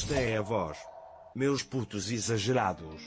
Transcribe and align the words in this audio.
Esta 0.00 0.14
é 0.14 0.38
a 0.38 0.40
voz. 0.40 0.78
Meus 1.34 1.62
putos 1.62 2.10
exagerados. 2.10 3.02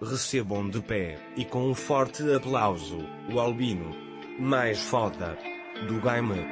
Recebam 0.00 0.68
de 0.68 0.80
pé 0.80 1.16
e 1.36 1.44
com 1.44 1.70
um 1.70 1.72
forte 1.72 2.24
aplauso 2.34 2.98
o 3.32 3.38
albino 3.38 3.94
mais 4.40 4.80
foda 4.80 5.38
do 5.86 6.00
game. 6.00 6.44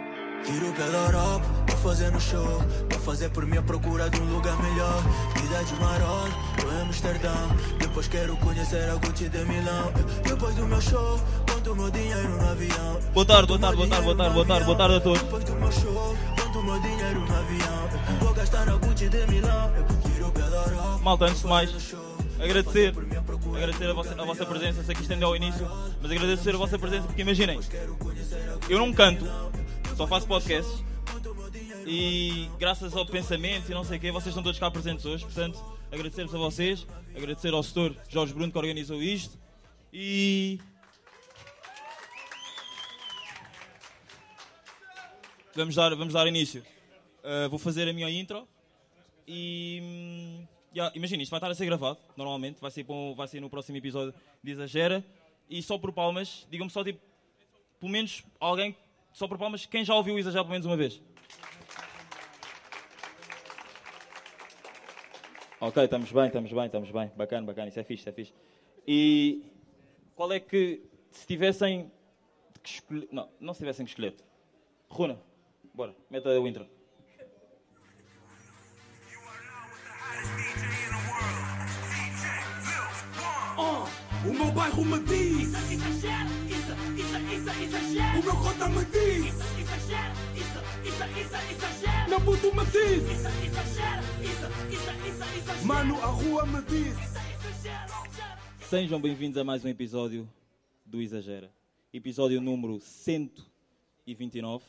Tiro 0.45 0.73
pela 0.75 0.97
Europa, 1.07 1.45
pra 1.67 1.77
fazer 1.79 2.11
no 2.13 2.21
show 2.21 2.63
Pra 2.89 2.99
fazer 3.01 3.31
por 3.31 3.45
mim 3.45 3.59
a 3.59 3.63
procura 3.63 4.09
de 4.09 4.19
um 4.23 4.33
lugar 4.33 4.57
melhor 4.63 5.03
Vida 5.35 5.65
de 5.65 5.75
marola, 5.75 6.31
tô 6.59 6.71
em 6.71 6.81
Amsterdão 6.81 7.57
Depois 7.79 8.09
quero 8.09 8.37
conhecer 8.39 8.89
a 8.89 8.95
Gucci 8.95 9.29
de 9.29 9.45
Milão 9.45 9.93
Depois 10.23 10.55
do 10.55 10.67
meu 10.67 10.81
show, 10.81 11.21
conto 11.53 11.73
o 11.73 11.77
meu 11.77 11.91
dinheiro 11.91 12.29
no 12.29 12.49
avião 12.49 13.01
Boa 13.13 13.27
tarde, 13.27 13.49
boa 13.49 13.59
tarde, 13.59 13.77
boa 13.77 13.89
tarde, 13.89 14.05
boa 14.05 14.17
tarde, 14.17 14.35
boa 14.35 14.47
tarde, 14.47 14.65
boa 14.65 14.79
tarde 14.79 14.95
a 14.95 15.01
todos. 15.01 15.21
Depois 15.21 15.45
do 15.45 15.55
meu 15.57 15.73
show, 15.73 16.17
conto 16.41 16.59
o 16.59 16.63
meu 16.63 16.81
dinheiro 16.81 17.21
no 17.21 17.37
avião 17.37 17.81
Malta, 21.03 21.25
antes 21.25 21.41
de 21.41 21.47
mais, 21.47 21.95
agradecer, 22.39 22.93
agradecer 23.57 23.89
a 23.89 23.95
vossa, 23.95 24.21
a 24.21 24.25
vossa 24.27 24.45
presença. 24.45 24.83
Sei 24.83 24.95
que 24.95 25.01
isto 25.01 25.13
ainda 25.15 25.25
é 25.25 25.29
o 25.29 25.35
início, 25.35 25.67
mas 26.03 26.11
agradecer 26.11 26.55
a 26.55 26.59
vossa 26.59 26.79
presença 26.79 27.07
porque 27.07 27.23
imaginem, 27.23 27.59
eu 28.69 28.79
não 28.79 28.93
canto, 28.93 29.25
só 29.97 30.07
faço 30.07 30.27
podcasts 30.27 30.85
e 31.87 32.51
graças 32.59 32.95
ao 32.95 33.07
pensamento 33.07 33.71
e 33.71 33.75
não 33.75 33.85
sei 33.85 33.97
o 33.97 34.01
quê, 34.01 34.13
vocês 34.13 34.29
estão 34.29 34.43
todos 34.43 34.61
cá 34.61 34.71
presentes 34.71 35.07
hoje. 35.07 35.25
Portanto, 35.25 35.59
agradecer-vos 35.91 36.35
a 36.35 36.39
vocês, 36.39 36.87
agradecer 37.17 37.55
ao 37.55 37.63
setor 37.63 37.97
Jorge 38.07 38.35
Bruno 38.35 38.53
que 38.53 38.59
organizou 38.59 39.03
isto 39.03 39.39
e. 39.91 40.61
Vamos 45.57 45.75
dar, 45.75 45.95
vamos 45.97 46.13
dar 46.13 46.27
início. 46.27 46.63
Uh, 47.25 47.49
vou 47.49 47.59
fazer 47.59 47.89
a 47.89 47.95
minha 47.95 48.11
intro 48.11 48.47
e. 49.27 49.81
hum, 49.83 50.47
yeah, 50.75 50.95
Imagina, 50.97 51.23
isto 51.23 51.31
vai 51.31 51.39
estar 51.39 51.51
a 51.51 51.55
ser 51.55 51.67
gravado, 51.67 51.99
normalmente, 52.17 52.61
vai 52.61 52.71
ser, 52.71 52.85
um- 52.89 53.15
vai 53.15 53.27
ser 53.29 53.41
no 53.41 53.51
próximo 53.51 53.77
episódio 53.79 54.15
de 54.43 54.51
Exagera. 54.53 55.05
E 55.49 55.63
só 55.63 55.77
por 55.79 55.93
palmas, 55.93 56.47
digam-me 56.51 56.71
só 56.71 56.85
tipo, 56.85 57.01
pelo 57.81 57.91
menos 57.91 58.23
alguém, 58.39 58.77
só 59.13 59.27
por 59.27 59.37
palmas, 59.37 59.67
quem 59.67 59.85
já 59.85 59.95
ouviu 59.95 60.15
o 60.15 60.19
Exagera 60.19 60.45
pelo 60.45 60.53
menos 60.53 60.67
uma 60.67 60.77
vez? 60.77 61.03
Ok, 65.61 65.85
estamos 65.85 66.11
bem, 66.11 66.27
estamos 66.27 66.53
bem, 66.53 66.67
estamos 66.67 66.91
bem. 66.91 67.11
Bacana, 67.17 67.47
bacana, 67.47 67.69
isso 67.69 67.79
é 67.79 67.85
fixe, 67.85 68.01
isso 68.03 68.09
é 68.09 68.13
fixe. 68.13 68.33
E 68.87 69.43
qual 70.17 70.33
é 70.33 70.41
que, 70.41 70.83
se 71.11 71.27
tivessem 71.27 71.91
que 72.63 72.71
escolher. 72.71 73.09
Não, 73.13 73.29
não 73.39 73.53
se 73.53 73.61
tivessem 73.61 73.85
que 73.85 73.91
escolher. 73.91 74.15
Runa, 74.89 75.19
bora, 75.75 75.95
meta 76.09 76.29
o 76.31 76.49
intro. 76.49 76.67
Meu 84.51 84.57
bairro 84.57 84.85
me 84.85 84.99
diz, 85.01 85.49
isso, 85.49 85.89
isso, 86.51 86.73
isso, 86.99 87.51
exagera. 87.63 88.19
o 88.19 88.23
meu 88.25 88.35
cota 88.35 88.69
me 88.69 88.85
diz, 88.87 89.27
isso, 89.27 89.45
isso, 90.83 91.05
isso, 91.15 92.09
meu 92.09 92.21
puto 92.21 92.53
me 92.57 92.65
diz, 92.67 93.05
isso, 93.13 93.29
isso, 93.39 94.91
isso, 95.07 95.67
mano, 95.67 95.95
a 96.03 96.07
rua 96.07 96.47
me 96.47 96.61
diz. 96.63 96.97
Sejam 98.69 99.01
bem-vindos 99.01 99.39
a 99.39 99.45
mais 99.45 99.65
um 99.65 99.69
episódio 99.69 100.29
do 100.85 101.01
Exagera. 101.01 101.49
Episódio 101.93 102.41
número 102.41 102.81
129. 102.81 104.65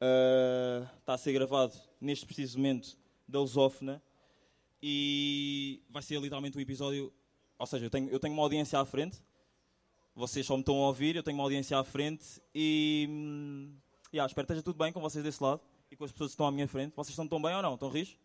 Ah, 0.00 0.90
está 0.98 1.14
a 1.14 1.18
ser 1.18 1.32
gravado 1.32 1.74
neste 2.00 2.26
preciso 2.26 2.58
momento 2.58 2.98
da 3.28 3.38
Lusófona 3.38 4.02
e 4.82 5.82
vai 5.88 6.02
ser 6.02 6.20
literalmente 6.20 6.58
um 6.58 6.60
episódio. 6.60 7.12
Ou 7.58 7.66
seja, 7.66 7.86
eu 7.86 7.90
tenho, 7.90 8.08
eu 8.08 8.20
tenho 8.20 8.34
uma 8.34 8.42
audiência 8.42 8.78
à 8.78 8.84
frente, 8.84 9.20
vocês 10.14 10.46
só 10.46 10.54
me 10.54 10.60
estão 10.60 10.76
a 10.76 10.88
ouvir, 10.88 11.16
eu 11.16 11.22
tenho 11.22 11.36
uma 11.36 11.44
audiência 11.44 11.78
à 11.78 11.84
frente 11.84 12.42
e. 12.54 13.06
hum, 13.08 13.76
yeah, 14.12 14.28
espero 14.28 14.46
que 14.46 14.52
esteja 14.52 14.62
tudo 14.62 14.76
bem 14.76 14.92
com 14.92 15.00
vocês 15.00 15.22
desse 15.22 15.42
lado 15.42 15.60
e 15.90 15.96
com 15.96 16.04
as 16.04 16.12
pessoas 16.12 16.30
que 16.30 16.34
estão 16.34 16.46
à 16.46 16.52
minha 16.52 16.68
frente. 16.68 16.94
Vocês 16.94 17.10
estão 17.10 17.26
tão 17.26 17.40
bem 17.40 17.54
ou 17.54 17.62
não? 17.62 17.74
Estão 17.74 17.88
rijos? 17.88 18.16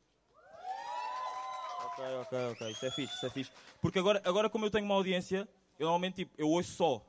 Ok, 1.86 2.04
ok, 2.22 2.38
ok. 2.52 2.72
Isso 2.72 2.86
é 2.86 2.92
fixe, 2.92 3.16
isso 3.16 3.26
é 3.26 3.30
fixe. 3.30 3.52
Porque 3.82 4.00
agora, 4.00 4.22
agora 4.26 4.50
como 4.50 4.66
eu 4.66 4.72
tenho 4.72 4.86
uma 4.86 4.96
audiência, 4.96 5.48
eu 5.80 5.86
normalmente 5.86 6.16
tipo, 6.16 6.34
eu 6.38 6.50
ouço 6.50 6.72
só. 6.72 7.06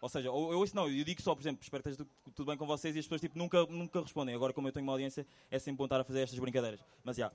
Ou 0.00 0.08
seja, 0.08 0.28
eu, 0.28 0.52
eu 0.52 0.58
ouço 0.58 0.74
não, 0.74 0.88
eu 0.88 1.04
digo 1.04 1.20
só, 1.20 1.34
por 1.34 1.42
exemplo, 1.42 1.62
espero 1.62 1.82
que 1.82 1.90
esteja 1.90 2.08
tudo, 2.08 2.34
tudo 2.34 2.46
bem 2.46 2.56
com 2.56 2.66
vocês 2.66 2.94
e 2.96 2.98
as 2.98 3.04
pessoas 3.04 3.20
tipo, 3.20 3.38
nunca, 3.38 3.66
nunca 3.66 4.00
respondem. 4.00 4.34
Agora 4.34 4.52
como 4.52 4.68
eu 4.68 4.72
tenho 4.72 4.84
uma 4.84 4.92
audiência, 4.92 5.26
é 5.50 5.58
sempre 5.58 5.78
bom 5.78 5.84
estar 5.84 6.00
a 6.00 6.04
fazer 6.04 6.20
estas 6.22 6.38
brincadeiras. 6.38 6.80
Mas 7.04 7.16
já. 7.16 7.30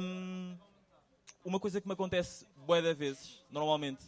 Hum, 0.00 0.56
uma 1.44 1.60
coisa 1.60 1.80
que 1.80 1.86
me 1.86 1.92
acontece 1.92 2.46
bué 2.66 2.80
de 2.80 2.94
vezes, 2.94 3.44
normalmente, 3.50 4.02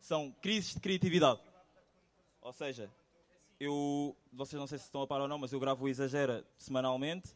são 0.00 0.34
crises 0.42 0.74
de 0.74 0.80
criatividade. 0.80 1.40
Ou 2.42 2.52
seja, 2.52 2.90
eu, 3.58 4.16
vocês 4.32 4.58
não 4.58 4.66
sei 4.66 4.78
se 4.78 4.84
estão 4.84 5.02
a 5.02 5.06
par 5.06 5.20
ou 5.20 5.28
não, 5.28 5.38
mas 5.38 5.52
eu 5.52 5.60
gravo 5.60 5.84
o 5.84 5.88
Exagera 5.88 6.44
semanalmente 6.58 7.30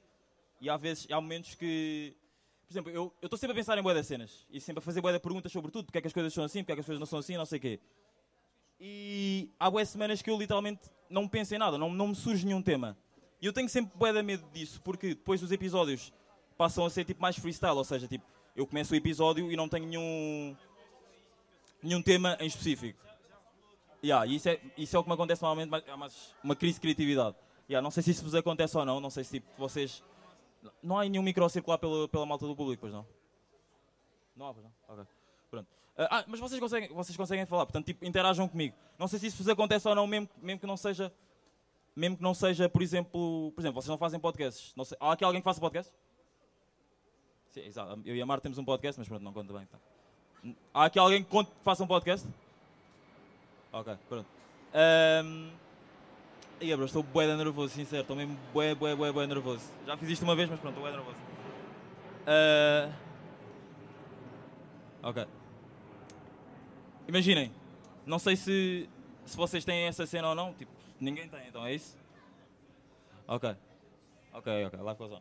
e 0.61 0.69
há 0.69 0.77
vezes, 0.77 1.07
há 1.11 1.21
momentos 1.21 1.55
que, 1.55 2.17
por 2.67 2.73
exemplo, 2.73 2.91
eu 2.91 3.13
estou 3.23 3.39
sempre 3.39 3.53
a 3.53 3.57
pensar 3.57 3.79
em 3.79 3.83
bué 3.83 3.95
das 3.95 4.07
cenas 4.07 4.47
e 4.51 4.61
sempre 4.61 4.79
a 4.79 4.83
fazer 4.83 5.01
bué 5.01 5.13
de 5.13 5.21
perguntas 5.21 5.53
sobre 5.53 5.71
tudo, 5.71 5.87
porque 5.87 5.99
é 5.99 6.01
que 6.01 6.07
as 6.07 6.13
coisas 6.13 6.33
são 6.33 6.43
assim, 6.43 6.63
porque 6.63 6.73
é 6.73 6.75
que 6.75 6.81
as 6.81 6.87
coisas 6.87 6.99
não 6.99 7.07
são 7.07 7.19
assim, 7.19 7.37
não 7.37 7.47
sei 7.47 7.59
o 7.59 7.63
quê. 7.63 7.81
E 8.81 9.51
há 9.61 9.71
bué 9.71 9.85
semanas 9.85 10.21
que 10.21 10.31
eu 10.31 10.39
literalmente 10.39 10.91
não 11.09 11.29
penso 11.29 11.55
em 11.55 11.59
nada, 11.59 11.79
não, 11.79 11.93
não 11.93 12.09
me 12.09 12.15
surge 12.15 12.45
nenhum 12.45 12.63
tema. 12.63 12.97
E 13.41 13.47
eu 13.47 13.53
tenho 13.53 13.69
sempre 13.69 13.93
bué 13.97 14.13
de 14.13 14.23
medo 14.23 14.45
disso, 14.53 14.81
porque 14.83 15.09
depois 15.09 15.43
os 15.43 15.53
episódios 15.53 16.13
passam 16.57 16.85
a 16.87 16.91
ser 16.91 17.05
tipo 17.05 17.21
mais 17.21 17.39
freestyle, 17.39 17.77
ou 17.77 17.85
seja, 17.85 18.09
tipo, 18.09 18.25
eu 18.57 18.67
começo 18.67 18.95
o 18.95 18.97
episódio 18.97 19.51
e 19.51 19.57
não 19.57 19.69
tenho 19.69 19.87
nenhum, 19.87 20.57
nenhum 21.83 22.03
tema 22.03 22.37
em 22.41 22.47
específico. 22.47 22.99
Yeah, 24.03 24.27
isso, 24.27 24.49
é, 24.49 24.61
isso 24.77 24.95
é 24.97 24.99
o 24.99 25.03
que 25.03 25.09
me 25.09 25.15
acontece 25.15 25.43
normalmente, 25.43 25.71
mas 25.99 26.35
uma 26.43 26.55
crise 26.55 26.75
de 26.75 26.81
criatividade. 26.81 27.37
Yeah, 27.69 27.83
não 27.83 27.91
sei 27.91 28.03
se 28.03 28.11
isso 28.11 28.23
vos 28.23 28.35
acontece 28.35 28.77
ou 28.77 28.85
não, 28.85 29.01
não 29.01 29.11
sei 29.11 29.25
se 29.25 29.41
tipo, 29.41 29.47
vocês. 29.57 30.03
Não 30.83 30.99
há 30.99 31.05
nenhum 31.05 31.23
micro 31.23 31.45
a 31.45 31.49
circular 31.49 31.79
pela, 31.79 32.07
pela 32.09 32.27
malta 32.27 32.47
do 32.47 32.55
público, 32.55 32.83
pois 32.83 32.93
não? 32.93 33.07
Não 34.37 34.49
há, 34.49 34.55
pois 34.55 34.65
não? 34.65 34.73
Ok. 34.89 35.05
Pronto. 35.51 35.69
Ah, 35.97 36.19
ah, 36.19 36.25
mas 36.27 36.41
vocês 36.41 36.61
conseguem, 36.61 36.93
vocês 36.93 37.17
conseguem 37.17 37.47
falar, 37.47 37.65
portanto, 37.67 37.87
tipo, 37.87 38.05
interajam 38.05 38.47
comigo. 38.47 38.77
Não 38.99 39.09
sei 39.09 39.19
se 39.19 39.27
isso 39.29 39.39
vos 39.39 39.49
acontece 39.49 39.89
ou 39.89 39.95
não, 39.95 40.07
mesmo, 40.07 40.29
mesmo 40.41 40.61
que 40.61 40.67
não 40.67 40.77
seja. 40.77 41.13
Mesmo 41.97 42.17
que 42.17 42.23
não 42.23 42.35
seja, 42.35 42.69
por 42.69 42.83
exemplo. 42.83 43.53
Por 43.53 43.61
exemplo, 43.61 43.81
vocês 43.81 43.89
não 43.89 43.99
fazem 43.99 44.21
podcasts. 44.21 44.75
Não 44.77 44.85
sei, 44.85 44.99
há 45.01 45.13
aqui 45.13 45.25
alguém 45.25 45.41
que 45.41 45.45
faça 45.45 45.61
podcast? 45.61 45.93
Sim, 47.55 47.61
exato. 47.67 48.01
Eu 48.05 48.17
e 48.17 48.21
a 48.21 48.27
Marta 48.27 48.43
temos 48.43 48.59
um 48.59 48.65
podcast, 48.65 48.99
mas 48.99 49.07
pronto, 49.07 49.23
não 49.23 49.33
conta 49.33 49.53
bem. 49.53 49.63
Então. 49.63 50.55
Há 50.75 50.87
aqui 50.87 50.99
alguém 50.99 51.23
que 51.23 51.31
conte- 51.31 51.53
faça 51.63 51.85
um 51.85 51.87
podcast? 51.87 52.27
Ok, 53.73 53.97
pronto. 54.09 54.27
Um... 55.25 55.51
Ia, 56.61 56.77
bro, 56.77 56.87
estou 56.87 57.03
bué 57.05 57.27
nervoso, 57.37 57.73
sincero. 57.75 58.03
Estou 58.03 58.17
mesmo 58.17 58.37
bué, 58.53 58.75
bué, 58.75 58.97
bué, 58.97 59.13
bué 59.13 59.27
nervoso. 59.29 59.65
Já 59.87 59.97
fiz 59.97 60.09
isto 60.11 60.23
uma 60.25 60.35
vez, 60.35 60.51
mas 60.51 60.59
pronto, 60.59 60.75
estou 60.77 60.83
bué 60.91 60.97
nervoso. 60.97 61.17
Ah, 62.27 62.91
Ok. 65.03 65.25
Imaginem, 67.07 67.53
não 68.05 68.19
sei 68.19 68.35
se, 68.35 68.89
se 69.27 69.37
vocês 69.37 69.65
têm 69.65 69.85
essa 69.87 70.07
cena 70.07 70.31
ou 70.31 70.35
não. 70.35 70.53
Tipo, 70.55 70.73
ninguém 70.99 71.29
tem, 71.29 71.47
então 71.47 71.65
é 71.65 71.75
isso? 71.75 71.97
Ok. 73.29 73.55
Ok, 74.33 74.65
ok, 74.65 74.81
live 74.81 74.99
goes 74.99 75.13
on. 75.13 75.21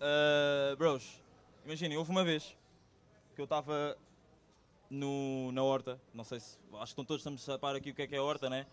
Ah, 0.00 0.74
bros, 0.76 1.22
imaginem, 1.64 1.96
houve 1.96 2.10
uma 2.10 2.24
vez 2.24 2.56
que 3.34 3.40
eu 3.40 3.44
estava 3.44 3.96
na 4.90 5.62
horta, 5.62 6.00
não 6.14 6.24
sei 6.24 6.38
se, 6.40 6.58
acho 6.74 6.94
que 6.94 7.04
todos 7.04 7.20
estamos 7.20 7.48
a 7.48 7.58
par 7.58 7.74
aqui 7.74 7.90
o 7.90 7.94
que 7.94 8.02
é 8.02 8.06
que 8.06 8.14
é 8.14 8.18
a 8.18 8.22
horta, 8.22 8.48
né? 8.48 8.66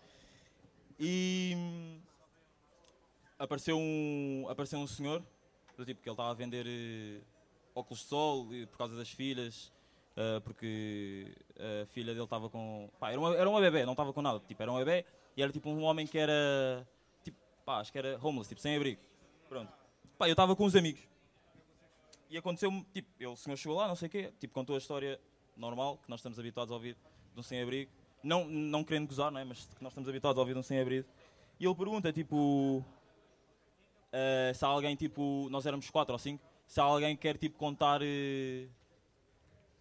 E 0.98 1.56
apareceu 3.38 3.76
um, 3.76 4.46
apareceu 4.48 4.78
um 4.78 4.86
senhor, 4.86 5.22
do 5.76 5.84
tipo 5.84 6.00
que 6.00 6.08
ele 6.08 6.14
estava 6.14 6.30
a 6.30 6.34
vender 6.34 6.66
eh, 6.68 7.20
óculos 7.74 8.00
de 8.00 8.06
sol 8.06 8.54
e 8.54 8.64
por 8.66 8.78
causa 8.78 8.96
das 8.96 9.10
filhas, 9.10 9.72
eh, 10.16 10.40
porque 10.40 11.34
a 11.82 11.86
filha 11.86 12.12
dele 12.12 12.24
estava 12.24 12.48
com, 12.48 12.88
pá, 13.00 13.10
era 13.10 13.18
uma, 13.18 13.34
era 13.34 13.50
uma 13.50 13.60
bebê, 13.60 13.84
não 13.84 13.92
estava 13.92 14.12
com 14.12 14.22
nada, 14.22 14.40
tipo, 14.46 14.62
era 14.62 14.70
um 14.70 14.78
bebê 14.78 15.04
e 15.36 15.42
era 15.42 15.50
tipo 15.50 15.68
um 15.68 15.82
homem 15.82 16.06
que 16.06 16.16
era, 16.16 16.86
tipo, 17.24 17.36
pá, 17.64 17.80
acho 17.80 17.90
que 17.90 17.98
era 17.98 18.18
homeless, 18.22 18.48
tipo, 18.48 18.60
sem 18.60 18.76
abrigo. 18.76 19.00
Pronto. 19.48 19.72
Pá, 20.16 20.28
eu 20.28 20.32
estava 20.32 20.54
com 20.54 20.64
uns 20.64 20.76
amigos. 20.76 21.13
E 22.34 22.36
aconteceu-me, 22.36 22.84
tipo, 22.92 23.08
o 23.30 23.36
senhor 23.36 23.56
chegou 23.56 23.78
lá, 23.78 23.86
não 23.86 23.94
sei 23.94 24.08
o 24.08 24.10
quê, 24.10 24.32
tipo, 24.40 24.52
contou 24.52 24.74
a 24.74 24.78
história 24.78 25.20
normal, 25.56 25.98
que 25.98 26.10
nós 26.10 26.18
estamos 26.18 26.36
habituados 26.36 26.72
a 26.72 26.74
ouvir 26.74 26.96
de 27.32 27.38
um 27.38 27.44
sem-abrigo. 27.44 27.92
Não, 28.24 28.44
não 28.44 28.82
querendo 28.82 29.06
gozar, 29.06 29.30
não 29.30 29.38
é? 29.38 29.44
Mas 29.44 29.66
que 29.66 29.80
nós 29.80 29.92
estamos 29.92 30.08
habituados 30.08 30.36
a 30.36 30.40
ouvir 30.40 30.52
de 30.52 30.58
um 30.58 30.62
sem-abrigo. 30.64 31.06
E 31.60 31.64
ele 31.64 31.74
pergunta, 31.76 32.12
tipo, 32.12 32.84
eh, 34.10 34.50
se 34.52 34.64
há 34.64 34.68
alguém, 34.68 34.96
tipo, 34.96 35.46
nós 35.48 35.64
éramos 35.64 35.88
quatro 35.90 36.12
ou 36.12 36.18
cinco, 36.18 36.44
se 36.66 36.80
há 36.80 36.82
alguém 36.82 37.14
que 37.14 37.22
quer, 37.22 37.38
tipo, 37.38 37.56
contar 37.56 38.00
eh, 38.02 38.66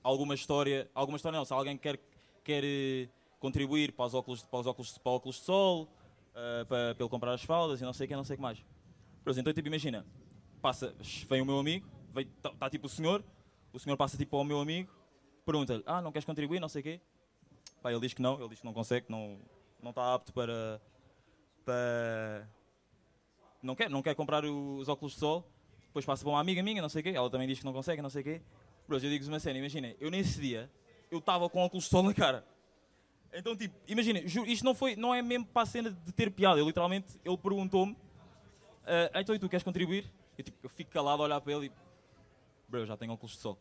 alguma 0.04 0.36
história, 0.36 0.88
alguma 0.94 1.16
história 1.16 1.40
não, 1.40 1.46
se 1.46 1.54
há 1.54 1.56
alguém 1.56 1.76
que 1.76 1.82
quer, 1.82 2.00
quer 2.44 2.64
eh, 2.64 3.10
contribuir 3.40 3.94
para 3.94 4.06
os 4.06 4.14
óculos, 4.14 4.44
para 4.44 4.60
os 4.60 4.68
óculos, 4.68 4.96
para 5.00 5.12
óculos 5.12 5.38
de 5.38 5.42
sol, 5.42 5.90
para, 6.70 6.94
para 6.94 7.04
ele 7.04 7.10
comprar 7.10 7.34
as 7.34 7.42
fraldas 7.42 7.82
e 7.82 7.84
não 7.84 7.94
sei 7.94 8.06
o 8.06 8.08
que, 8.10 8.16
não 8.16 8.24
sei 8.24 8.36
o 8.36 8.38
que 8.38 8.44
mais. 8.44 8.60
Exemplo, 9.26 9.40
então, 9.50 9.54
tipo, 9.54 9.68
imagina, 9.70 10.06
passa, 10.62 10.96
vem 11.28 11.42
o 11.42 11.46
meu 11.46 11.58
amigo, 11.58 11.92
está 12.21 12.69
tipo 12.69 12.86
o 12.86 12.89
senhor, 12.89 13.24
o 13.71 13.80
senhor 13.80 13.98
passa 13.98 14.18
tipo 14.18 14.38
ao 14.38 14.44
meu 14.44 14.60
amigo, 14.60 14.92
pergunta-lhe, 15.45 15.83
ah, 15.86 16.01
não 16.01 16.12
queres 16.12 16.25
contribuir, 16.25 16.60
não 16.60 16.69
sei 16.69 16.81
o 16.81 16.83
quê. 16.83 17.01
Pá, 17.81 17.92
ele 17.92 18.01
diz 18.01 18.13
que 18.13 18.21
não, 18.21 18.39
ele 18.39 18.50
diz 18.50 18.60
que 18.60 18.65
não 18.65 18.74
consegue, 18.74 19.07
não, 19.10 19.39
não 19.81 19.89
está 19.89 20.13
apto 20.13 20.31
para, 20.31 20.81
para... 21.65 22.48
Não 23.62 23.75
quer, 23.75 23.89
não 23.89 24.01
quer 24.01 24.15
comprar 24.15 24.45
os 24.45 24.88
óculos 24.88 25.13
de 25.13 25.19
sol. 25.19 25.50
Depois 25.88 26.06
passa 26.06 26.24
para 26.24 26.31
uma 26.31 26.39
amiga 26.39 26.63
minha, 26.63 26.81
não 26.81 26.89
sei 26.89 27.01
o 27.01 27.04
quê, 27.04 27.10
ela 27.10 27.30
também 27.30 27.48
diz 27.48 27.60
que 27.60 27.65
não 27.65 27.74
consegue, 27.74 28.01
não 28.01 28.10
sei 28.10 28.21
o 28.21 28.24
quê. 28.24 28.42
Bros, 28.88 29.04
eu 29.04 29.09
digo-vos 29.09 29.27
uma 29.27 29.39
cena, 29.39 29.59
imaginem, 29.59 29.95
eu 30.00 30.09
nesse 30.09 30.42
dia, 30.42 30.71
eu 31.12 31.19
estava 31.19 31.50
com 31.50 31.59
óculos 31.59 31.86
de 31.86 31.89
sol 31.89 32.04
na 32.04 32.13
cara. 32.13 32.45
Então, 33.33 33.56
tipo, 33.56 33.75
imaginem, 33.88 34.24
isto 34.25 34.63
não, 34.63 34.75
foi, 34.75 34.95
não 34.95 35.13
é 35.13 35.21
mesmo 35.21 35.45
para 35.45 35.63
a 35.63 35.66
cena 35.66 35.92
de 35.92 36.12
ter 36.12 36.31
piada. 36.31 36.59
Eu, 36.59 36.66
literalmente, 36.66 37.19
ele 37.24 37.38
perguntou-me, 37.38 37.98
ah, 38.86 39.21
então 39.21 39.36
e 39.36 39.39
tu 39.39 39.50
queres 39.50 39.63
contribuir? 39.63 40.12
Eu, 40.38 40.44
tipo, 40.44 40.57
eu 40.63 40.69
fico 40.69 40.92
calado 40.92 41.21
a 41.21 41.25
olhar 41.25 41.42
para 41.42 41.54
ele 41.54 41.68
e, 41.68 41.71
bro, 42.74 42.81
eu 42.81 42.86
já 42.88 42.98
tenho 42.98 43.14
óculos 43.14 43.34
de 43.34 43.38
sol. 43.38 43.60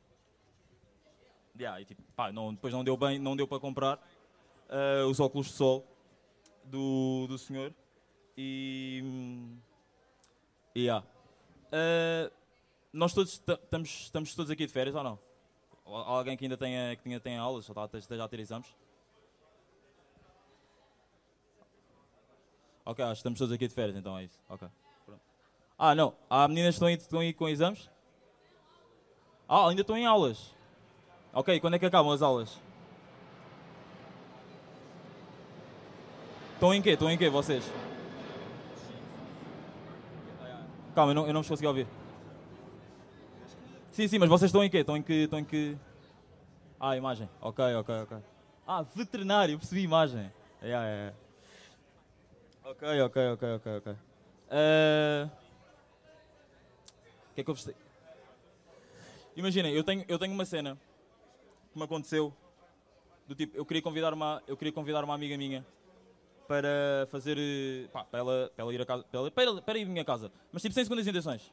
Yeah, 1.58 1.78
e, 1.82 1.84
tipo, 1.84 2.02
pá, 2.16 2.32
não, 2.32 2.54
depois 2.54 2.72
não 2.72 2.82
deu 2.82 2.96
bem, 2.96 3.18
não 3.18 3.36
deu 3.36 3.46
para 3.46 3.60
comprar 3.60 4.00
ah, 4.70 5.06
os 5.06 5.20
óculos 5.20 5.48
de 5.48 5.52
sol 5.52 5.86
do, 6.64 7.26
do 7.28 7.36
senhor. 7.36 7.74
E. 8.38 9.04
yeah. 10.74 11.06
Ah, 11.70 12.32
nós 12.90 13.12
todos 13.12 13.38
ta- 13.38 13.60
estamos, 13.62 13.88
estamos 13.90 14.34
todos 14.34 14.50
aqui 14.50 14.66
de 14.66 14.72
férias 14.72 14.96
ou 14.96 15.04
não? 15.04 15.18
Alguém 15.84 16.34
que 16.36 16.46
ainda 16.46 16.56
tenha, 16.56 16.96
que 16.96 17.06
ainda 17.06 17.20
tenha 17.20 17.38
aulas 17.38 17.68
ou 17.68 17.84
está- 17.84 17.98
esteja 17.98 18.24
a 18.24 18.28
ter 18.28 18.40
exames? 18.40 18.74
Ok, 22.84 23.04
acho 23.04 23.12
que 23.12 23.18
estamos 23.18 23.38
todos 23.38 23.52
aqui 23.52 23.68
de 23.68 23.74
férias, 23.74 23.96
então 23.96 24.16
é 24.16 24.24
isso. 24.24 24.40
Ok. 24.48 24.66
Pronto. 25.04 25.20
Ah, 25.78 25.94
não. 25.94 26.16
Há 26.30 26.48
meninas 26.48 26.70
que 26.70 26.76
estão 26.76 26.88
aí, 26.88 26.94
estão 26.94 27.20
aí 27.20 27.32
com 27.34 27.48
exames? 27.48 27.91
Ah, 29.54 29.68
ainda 29.68 29.82
estão 29.82 29.98
em 29.98 30.06
aulas. 30.06 30.50
Ok, 31.30 31.60
quando 31.60 31.74
é 31.74 31.78
que 31.78 31.84
acabam 31.84 32.10
as 32.10 32.22
aulas? 32.22 32.58
Estão 36.54 36.72
em 36.72 36.80
quê? 36.80 36.92
Estão 36.92 37.10
em 37.10 37.18
quê 37.18 37.28
vocês? 37.28 37.70
Calma, 40.94 41.10
eu 41.10 41.14
não, 41.14 41.26
eu 41.26 41.34
não 41.34 41.42
vos 41.42 41.50
consegui 41.50 41.66
ouvir. 41.66 41.86
Sim, 43.90 44.08
sim, 44.08 44.18
mas 44.18 44.30
vocês 44.30 44.48
estão 44.48 44.64
em 44.64 44.70
quê? 44.70 44.78
Estão 44.78 44.96
em 44.96 45.02
que. 45.02 45.12
Estão 45.24 45.38
em 45.38 45.44
que... 45.44 45.76
Ah, 46.80 46.96
imagem. 46.96 47.28
Ok, 47.42 47.62
ok, 47.74 47.94
ok. 48.04 48.16
Ah, 48.66 48.80
veterinário, 48.94 49.58
percebi 49.58 49.82
imagem. 49.82 50.32
Yeah, 50.62 50.86
yeah, 50.86 50.96
yeah. 50.96 51.16
Ok, 52.64 53.02
ok, 53.02 53.32
ok, 53.32 53.54
ok, 53.56 53.76
ok. 53.76 53.96
Eh, 54.50 55.28
O 57.30 57.34
que 57.34 57.40
é 57.42 57.44
que 57.44 57.50
eu 57.50 57.54
vos? 57.54 57.81
Imaginem, 59.36 59.72
eu 59.72 59.82
tenho, 59.84 60.04
eu 60.08 60.18
tenho 60.18 60.32
uma 60.34 60.44
cena 60.44 60.78
que 61.72 61.78
me 61.78 61.84
aconteceu 61.84 62.34
do 63.26 63.34
tipo, 63.34 63.56
eu 63.56 63.64
queria 63.64 63.82
convidar 63.82 64.12
uma, 64.12 64.42
eu 64.46 64.56
queria 64.56 64.72
convidar 64.72 65.02
uma 65.04 65.14
amiga 65.14 65.36
minha 65.38 65.66
para 66.46 67.06
fazer, 67.08 67.88
pá, 67.92 68.04
para 68.04 68.18
ela, 68.20 68.52
para 68.54 68.62
ela 68.64 68.74
ir 68.74 68.80
a 68.82 68.84
casa, 68.86 69.04
para, 69.04 69.18
ela, 69.20 69.30
para, 69.30 69.44
ela- 69.44 69.62
para 69.62 69.78
ir 69.78 69.84
à 69.84 69.88
minha 69.88 70.04
casa, 70.04 70.30
mas 70.52 70.60
tipo 70.60 70.74
sem 70.74 70.84
segundas 70.84 71.06
intenções. 71.06 71.50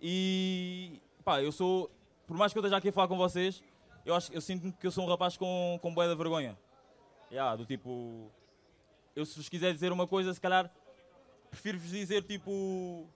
E 0.00 1.00
pá, 1.24 1.42
eu 1.42 1.50
sou, 1.50 1.90
por 2.26 2.36
mais 2.36 2.52
que 2.52 2.58
eu 2.58 2.60
esteja 2.60 2.76
aqui 2.76 2.90
a 2.90 2.92
falar 2.92 3.08
com 3.08 3.16
vocês, 3.16 3.62
eu 4.04 4.14
acho, 4.14 4.32
eu 4.32 4.40
sinto 4.40 4.72
que 4.78 4.86
eu 4.86 4.90
sou 4.92 5.04
um 5.04 5.08
rapaz 5.08 5.36
com 5.36 5.78
com 5.82 5.92
bué 5.92 6.06
da 6.06 6.14
vergonha. 6.14 6.56
Yeah, 7.30 7.56
do 7.56 7.64
tipo, 7.66 8.30
eu 9.16 9.24
se 9.26 9.36
vos 9.36 9.48
quiser 9.48 9.72
dizer 9.74 9.90
uma 9.90 10.06
coisa, 10.06 10.32
se 10.32 10.40
calhar 10.40 10.70
prefiro-vos 11.50 11.90
dizer 11.90 12.22
tipo, 12.22 13.08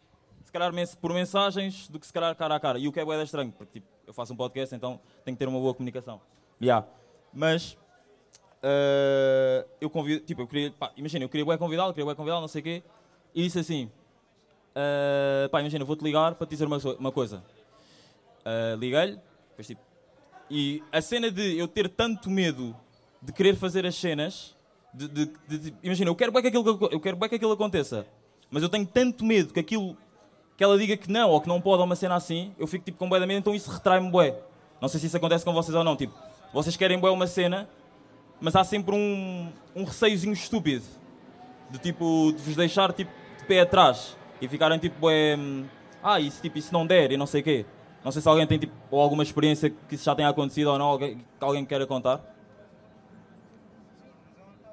se 0.44 0.52
calhar 0.52 0.72
por 1.00 1.12
mensagens 1.12 1.88
do 1.88 1.98
que 2.00 2.06
se 2.06 2.12
calhar 2.12 2.34
cara 2.36 2.54
a 2.56 2.60
cara. 2.60 2.78
E 2.78 2.88
o 2.88 2.92
que 2.92 3.00
é 3.00 3.04
bué 3.04 3.16
da 3.16 3.24
estranho, 3.24 3.52
porque 3.52 3.80
tipo, 3.80 3.86
eu 4.06 4.12
faço 4.14 4.32
um 4.32 4.36
podcast, 4.36 4.74
então 4.74 5.00
tenho 5.24 5.36
que 5.36 5.38
ter 5.38 5.48
uma 5.48 5.58
boa 5.58 5.74
comunicação. 5.74 6.20
Yeah. 6.60 6.86
Mas 7.32 7.76
eh, 8.62 9.66
eu 9.80 9.88
convido, 9.88 10.24
tipo, 10.24 10.42
eu 10.42 10.46
queria, 10.46 10.74
imagina, 10.96 11.24
eu 11.24 11.28
queria 11.28 11.44
bué 11.44 11.56
convidá-lo, 11.56 11.92
queria 11.92 12.04
bué 12.04 12.14
convidá-lo, 12.14 12.40
não 12.42 12.48
sei 12.48 12.60
o 12.60 12.64
quê, 12.64 12.82
e 13.34 13.42
disse 13.44 13.58
assim, 13.58 13.90
eh, 14.74 15.48
pá, 15.50 15.60
imagina, 15.60 15.84
vou-te 15.84 16.02
ligar 16.04 16.34
para 16.34 16.46
te 16.46 16.50
dizer 16.50 16.66
uma, 16.66 16.76
uma 16.98 17.12
coisa. 17.12 17.42
Eh, 18.44 18.76
Liguei-lhe, 18.78 19.18
depois 19.50 19.66
tipo, 19.66 19.80
e 20.50 20.82
a 20.90 21.00
cena 21.00 21.30
de 21.30 21.56
eu 21.58 21.68
ter 21.68 21.88
tanto 21.88 22.28
medo 22.28 22.74
de 23.22 23.32
querer 23.32 23.54
fazer 23.56 23.86
as 23.86 23.94
cenas, 23.94 24.56
de, 24.92 25.06
de- 25.06 25.32
de- 25.46 25.58
de- 25.58 25.74
imagina, 25.82 26.10
eu 26.10 26.16
quero 26.16 26.32
bem 26.32 26.42
que 26.42 26.48
aquilo, 26.48 26.88
eu 26.90 26.98
quero 27.00 27.16
bem 27.16 27.28
que 27.28 27.36
aquilo 27.36 27.52
aconteça, 27.52 28.06
mas 28.50 28.62
eu 28.62 28.68
tenho 28.68 28.84
tanto 28.86 29.24
medo 29.24 29.52
que 29.54 29.60
aquilo, 29.60 29.96
que 30.60 30.64
ela 30.64 30.76
diga 30.76 30.94
que 30.94 31.10
não 31.10 31.30
ou 31.30 31.40
que 31.40 31.48
não 31.48 31.58
pode 31.58 31.78
ou 31.78 31.86
uma 31.86 31.96
cena 31.96 32.16
assim, 32.16 32.54
eu 32.58 32.66
fico 32.66 32.84
tipo 32.84 32.98
com 32.98 33.08
bué 33.08 33.18
de 33.18 33.24
medo, 33.24 33.38
então 33.38 33.54
isso 33.54 33.70
retrai-me 33.70 34.10
bué. 34.10 34.36
Não 34.78 34.90
sei 34.90 35.00
se 35.00 35.06
isso 35.06 35.16
acontece 35.16 35.42
com 35.42 35.54
vocês 35.54 35.74
ou 35.74 35.82
não, 35.82 35.96
tipo, 35.96 36.12
vocês 36.52 36.76
querem 36.76 36.98
bué 36.98 37.10
uma 37.10 37.26
cena, 37.26 37.66
mas 38.38 38.54
há 38.54 38.62
sempre 38.62 38.94
um, 38.94 39.50
um 39.74 39.84
receiozinho 39.84 40.34
estúpido, 40.34 40.84
de 41.70 41.78
tipo, 41.78 42.34
de 42.36 42.42
vos 42.42 42.56
deixar 42.56 42.92
tipo 42.92 43.10
de 43.38 43.44
pé 43.46 43.60
atrás 43.60 44.14
e 44.38 44.46
ficarem 44.46 44.78
tipo 44.78 45.00
bué, 45.00 45.34
hum, 45.38 45.64
ah, 46.02 46.20
isso, 46.20 46.42
tipo, 46.42 46.58
isso 46.58 46.74
não 46.74 46.86
der 46.86 47.10
e 47.10 47.16
não 47.16 47.26
sei 47.26 47.40
o 47.40 47.44
quê. 47.44 47.64
Não 48.04 48.12
sei 48.12 48.20
se 48.20 48.28
alguém 48.28 48.46
tem 48.46 48.58
tipo, 48.58 48.74
ou 48.90 49.00
alguma 49.00 49.22
experiência 49.22 49.70
que 49.70 49.94
isso 49.94 50.04
já 50.04 50.14
tenha 50.14 50.28
acontecido 50.28 50.66
ou 50.66 50.78
não, 50.78 50.84
alguém, 50.84 51.16
que 51.16 51.24
alguém 51.44 51.64
queira 51.64 51.86
contar. 51.86 52.20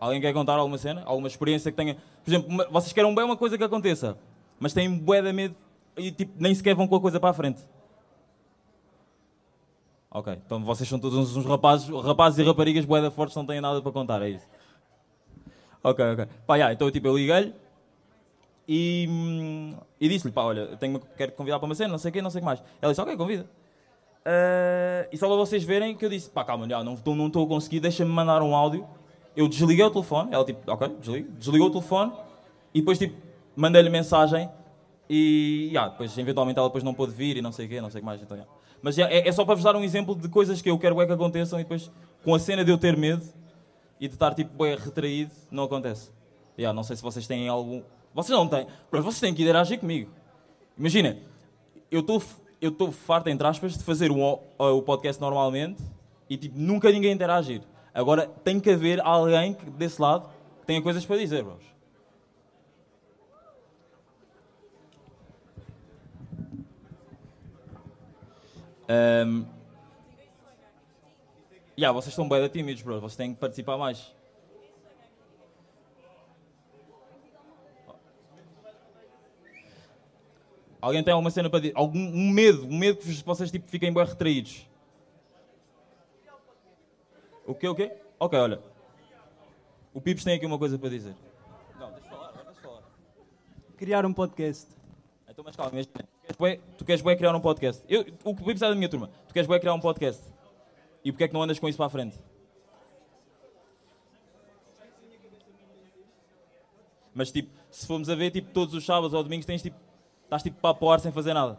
Alguém 0.02 0.20
quer 0.20 0.34
contar 0.34 0.56
alguma 0.56 0.78
cena? 0.78 1.04
Alguma 1.06 1.30
experiência 1.30 1.72
que 1.72 1.78
tenha. 1.78 1.96
Por 2.26 2.30
exemplo, 2.30 2.68
vocês 2.72 2.92
querem 2.92 3.16
bem 3.16 3.24
uma 3.24 3.38
coisa 3.38 3.58
que 3.58 3.64
aconteça, 3.64 4.18
mas 4.60 4.74
têm 4.74 4.94
bué 4.94 5.22
de 5.22 5.32
medo 5.32 5.56
e 5.98 6.12
tipo, 6.12 6.34
nem 6.38 6.54
sequer 6.54 6.76
vão 6.76 6.88
com 6.88 6.96
a 6.96 7.02
coisa 7.02 7.20
para 7.20 7.30
a 7.30 7.34
frente. 7.34 7.62
Ok, 10.10 10.34
então 10.46 10.64
vocês 10.64 10.88
são 10.88 11.00
todos 11.00 11.36
uns, 11.36 11.46
rapazes, 11.46 11.90
rapazes 11.90 12.40
e 12.40 12.44
raparigas 12.44 12.86
bué 12.86 13.02
da 13.02 13.12
fortes, 13.12 13.36
não 13.36 13.46
têm 13.46 13.60
nada 13.60 13.82
para 13.82 13.92
contar, 13.92 14.22
é 14.22 14.30
isso. 14.30 14.48
Ok, 15.84 16.04
ok. 16.04 16.28
Pá, 16.46 16.56
yeah, 16.56 16.74
então 16.74 16.90
tipo, 16.90 17.08
eu 17.08 17.18
liguei-lhe 17.18 17.54
e, 18.68 19.06
hum, 19.10 19.76
e 20.00 20.10
disse-lhe, 20.10 20.34
pá, 20.34 20.44
olha, 20.44 20.76
tenho, 20.78 21.00
quero 21.18 21.32
convidar 21.34 21.60
para 21.60 21.66
uma 21.66 21.76
cena, 21.76 21.90
não 21.90 21.98
sei 21.98 22.10
o 22.10 22.14
quê, 22.14 22.22
não 22.22 22.30
sei 22.30 22.40
o 22.40 22.42
que 22.42 22.46
mais. 22.46 22.64
Ela 22.82 22.92
disse, 22.92 23.02
ok, 23.02 23.16
convida. 23.16 23.48
Ah, 24.26 25.08
e 25.10 25.18
só 25.18 25.28
para 25.28 25.38
vocês 25.38 25.64
verem 25.64 25.96
que 25.96 26.04
eu 26.04 26.10
disse, 26.10 26.30
pá, 26.30 26.44
calma, 26.44 26.68
já, 26.68 26.84
não 26.84 26.96
estou 26.96 27.16
não 27.16 27.28
a 27.28 27.48
conseguir, 27.48 27.80
deixa-me 27.80 28.12
mandar 28.12 28.42
um 28.42 28.54
áudio. 28.54 28.86
Eu 29.36 29.48
desliguei 29.48 29.86
o 29.86 29.92
telefone, 29.92 30.34
ela 30.34 30.44
tipo, 30.44 30.70
ok, 30.70 30.90
desligo, 31.00 31.32
desligou 31.34 31.68
o 31.68 31.72
telefone 31.72 32.12
e 32.74 32.80
depois 32.82 32.98
tipo, 32.98 33.16
mandei-lhe 33.56 33.90
mensagem 33.90 34.50
e 35.10 35.70
já, 35.72 35.88
depois 35.88 36.18
eventualmente 36.18 36.60
ela 36.60 36.68
depois 36.68 36.84
não 36.84 36.94
pôde 36.94 37.14
vir 37.14 37.38
e 37.38 37.42
não 37.42 37.52
sei 37.52 37.66
o 37.66 37.70
quê, 37.70 37.82
não 37.82 37.90
sei 37.90 38.00
o 38.00 38.02
que 38.02 38.06
mais. 38.06 38.22
Então, 38.22 38.38
já. 38.38 38.46
Mas 38.82 38.96
já, 38.96 39.10
é, 39.10 39.28
é 39.28 39.32
só 39.32 39.46
para 39.46 39.56
vos 39.56 39.64
dar 39.64 39.76
um 39.76 39.84
exemplo 39.84 40.16
de 40.16 40.28
coisas 40.30 40.62
que 40.62 40.70
eu 40.70 40.78
quero 40.78 41.02
é 41.02 41.06
que 41.06 41.12
aconteçam 41.12 41.60
e 41.60 41.64
depois 41.64 41.92
com 42.24 42.36
a 42.36 42.40
cena 42.40 42.64
de 42.64 42.72
eu 42.72 42.78
ter 42.78 42.96
medo 42.98 43.24
e 44.00 44.08
de 44.08 44.14
estar 44.14 44.34
tipo 44.34 44.64
bem 44.64 44.76
retraído, 44.76 45.32
não 45.50 45.64
acontece. 45.64 46.12
Já, 46.58 46.74
não 46.74 46.84
sei 46.84 46.96
se 46.96 47.02
vocês 47.02 47.26
têm 47.26 47.48
algum. 47.48 47.82
Vocês 48.14 48.38
não 48.38 48.48
têm, 48.48 48.68
mas 48.92 49.04
vocês 49.04 49.20
têm 49.20 49.34
que 49.34 49.44
interagir 49.44 49.80
comigo. 49.80 50.12
Imagina, 50.78 51.18
eu 51.90 52.02
estou 52.02 52.22
eu 52.62 52.70
estou 52.70 52.92
farto, 52.92 53.30
entre 53.30 53.46
aspas, 53.48 53.78
de 53.78 53.84
fazer 53.84 54.12
o, 54.12 54.40
o 54.58 54.82
podcast 54.82 55.22
normalmente 55.22 55.82
e 56.30 56.38
tipo, 56.38 56.58
nunca 56.58 56.92
ninguém 56.92 57.12
interagir. 57.12 57.62
Agora 57.94 58.28
tem 58.44 58.60
que 58.60 58.70
haver 58.70 59.00
alguém 59.02 59.54
que, 59.54 59.70
desse 59.72 60.02
lado 60.02 60.30
que 60.62 60.68
tenha 60.68 60.82
coisas 60.82 61.06
para 61.06 61.18
dizer, 61.18 61.44
bros. 61.44 61.64
Um, 68.90 69.46
yeah, 71.78 71.92
vocês 71.92 72.14
estão 72.14 72.28
bem 72.28 72.48
tímidos, 72.50 72.82
bros. 72.82 73.02
Vocês 73.02 73.16
têm 73.16 73.34
que 73.34 73.40
participar 73.40 73.78
mais. 73.78 74.16
Alguém 80.80 81.04
tem 81.04 81.12
alguma 81.12 81.32
cena 81.32 81.50
para 81.50 81.60
dizer? 81.60 81.74
Algum 81.76 82.00
um 82.00 82.32
medo? 82.32 82.66
Um 82.66 82.78
medo 82.78 83.00
que 83.00 83.12
vocês 83.24 83.52
tipo, 83.52 83.68
fiquem 83.68 83.92
bem 83.92 84.06
retraídos? 84.06 84.66
O 87.46 87.54
quê, 87.54 87.68
o 87.68 87.76
quê? 87.76 87.92
Ok, 88.20 88.40
olha. 88.40 88.62
O 89.94 90.00
Pips 90.00 90.24
tem 90.24 90.36
aqui 90.36 90.46
uma 90.46 90.60
coisa 90.60 90.78
para 90.78 90.90
dizer. 90.90 91.16
Não, 91.80 91.92
deixa 91.92 92.10
falar, 92.10 92.32
deixa 92.32 92.62
falar. 92.62 92.84
Criar 93.76 94.06
um 94.06 94.14
podcast. 94.14 94.68
Então, 95.28 95.44
mas 95.44 95.56
calma, 95.56 95.72
imagina. 95.72 96.17
Tu 96.78 96.86
queres 96.86 97.02
bué 97.02 97.16
criar 97.16 97.36
um 97.36 97.42
podcast. 97.42 97.84
Eu, 97.90 98.06
o 98.24 98.36
Pips 98.36 98.62
é 98.62 98.70
da 98.70 98.76
minha 98.76 98.88
turma. 98.90 99.10
Tu 99.28 99.34
queres 99.34 99.48
bué 99.48 99.60
criar 99.60 99.74
um 99.74 99.80
podcast. 99.80 100.24
E 101.04 101.12
porquê 101.12 101.24
é 101.24 101.28
que 101.28 101.34
não 101.34 101.42
andas 101.42 101.58
com 101.60 101.68
isso 101.68 101.78
para 101.78 101.88
a 101.88 101.90
frente? 101.90 102.18
Mas 107.14 107.32
tipo, 107.32 107.50
se 107.72 107.88
formos 107.88 108.10
a 108.10 108.16
ver, 108.16 108.30
tipo, 108.32 108.52
todos 108.52 108.74
os 108.76 108.86
sábados 108.86 109.14
ou 109.14 109.24
domingos 109.24 109.46
tens 109.46 109.62
tipo. 109.62 109.78
Estás 110.24 110.44
tipo 110.44 110.60
para 110.60 110.72
apoiar 110.72 111.00
sem 111.00 111.12
fazer 111.12 111.34
nada. 111.34 111.58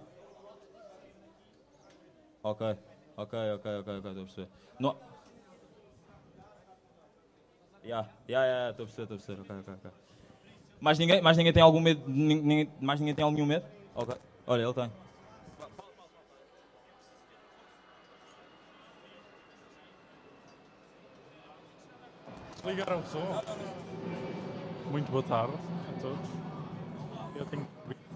Ok, 2.43 2.77
ok, 3.17 3.39
ok, 3.55 3.71
ok, 3.79 3.79
ok, 3.81 3.95
estou 3.97 4.11
a 4.11 4.15
perceber. 4.15 4.49
Não... 4.79 4.97
Ya, 7.85 8.07
ya, 8.29 8.45
ya, 8.45 8.71
estou 8.71 8.85
a 8.85 8.87
perceber, 8.87 9.15
estou 9.15 9.17
a 9.17 9.19
perceber, 9.19 9.41
ok, 9.41 9.57
ok, 9.61 9.75
ok. 9.75 9.91
Mais 10.81 10.99
ninguém, 10.99 11.21
mais 11.23 11.37
ninguém 11.37 11.53
tem 11.53 11.63
algum 11.63 11.81
medo? 11.81 12.03
Nin- 12.07 12.43
ninguém- 12.43 12.71
mais 12.81 13.01
ninguém 13.01 13.15
tem 13.15 13.25
algum 13.25 13.45
medo? 13.47 13.65
Ok. 13.95 14.15
Olha, 14.51 14.63
ele 14.63 14.73
tá. 14.73 14.89
tem. 14.89 14.93
Desligaram 22.55 23.01
o 23.01 23.07
som. 23.07 23.43
Muito 24.91 25.13
boa 25.13 25.23
tarde 25.23 25.53
a 25.53 26.01
todos. 26.01 26.31
Eu 27.37 27.45
tenho, 27.45 27.69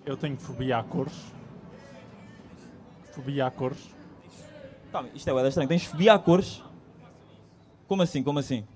eu 0.07 0.17
tenho 0.17 0.37
fobia 0.39 0.79
a 0.79 0.83
cores. 0.83 1.33
Fobia 3.13 3.47
a 3.47 3.51
cores. 3.51 3.95
Calma, 4.91 5.11
isto 5.15 5.29
é 5.29 5.33
o 5.35 5.47
estranho. 5.47 5.69
Tens 5.69 5.85
fobia 5.85 6.15
a 6.15 6.19
cores? 6.19 6.63
Como 7.87 8.01
assim? 8.01 8.23
Como 8.23 8.39
assim? 8.39 8.67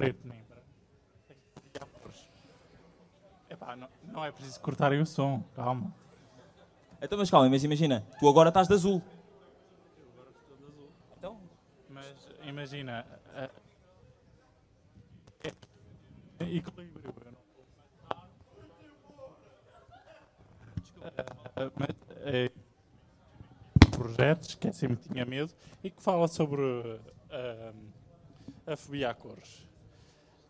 preto 0.00 0.26
nem. 0.26 0.49
Epá, 3.70 3.76
não, 3.76 3.88
não 4.12 4.24
é 4.24 4.32
preciso 4.32 4.60
cortarem 4.60 5.00
o 5.00 5.06
som. 5.06 5.42
Calma. 5.54 5.94
Então, 7.00 7.16
mas 7.16 7.30
calma, 7.30 7.48
mas 7.48 7.62
imagina, 7.62 8.04
tu 8.18 8.28
agora 8.28 8.48
estás 8.48 8.66
de 8.66 8.74
azul. 8.74 9.00
Então, 11.16 11.38
Mas 11.88 12.28
imagina. 12.44 13.06
é, 13.34 13.50
equilíbrio. 16.40 17.14
eu 17.24 17.32
não- 17.32 17.40
mas, 21.76 21.96
eh, 22.22 22.50
projetos 23.90 24.54
que 24.54 24.68
eu 24.68 24.72
sempre 24.72 24.96
tinha 25.08 25.24
medo 25.24 25.52
e 25.82 25.90
que 25.90 26.02
fala 26.02 26.26
sobre 26.28 26.62
eh, 27.30 27.72
a 28.66 28.76
fobia 28.76 29.10
a 29.10 29.14
cores. 29.14 29.69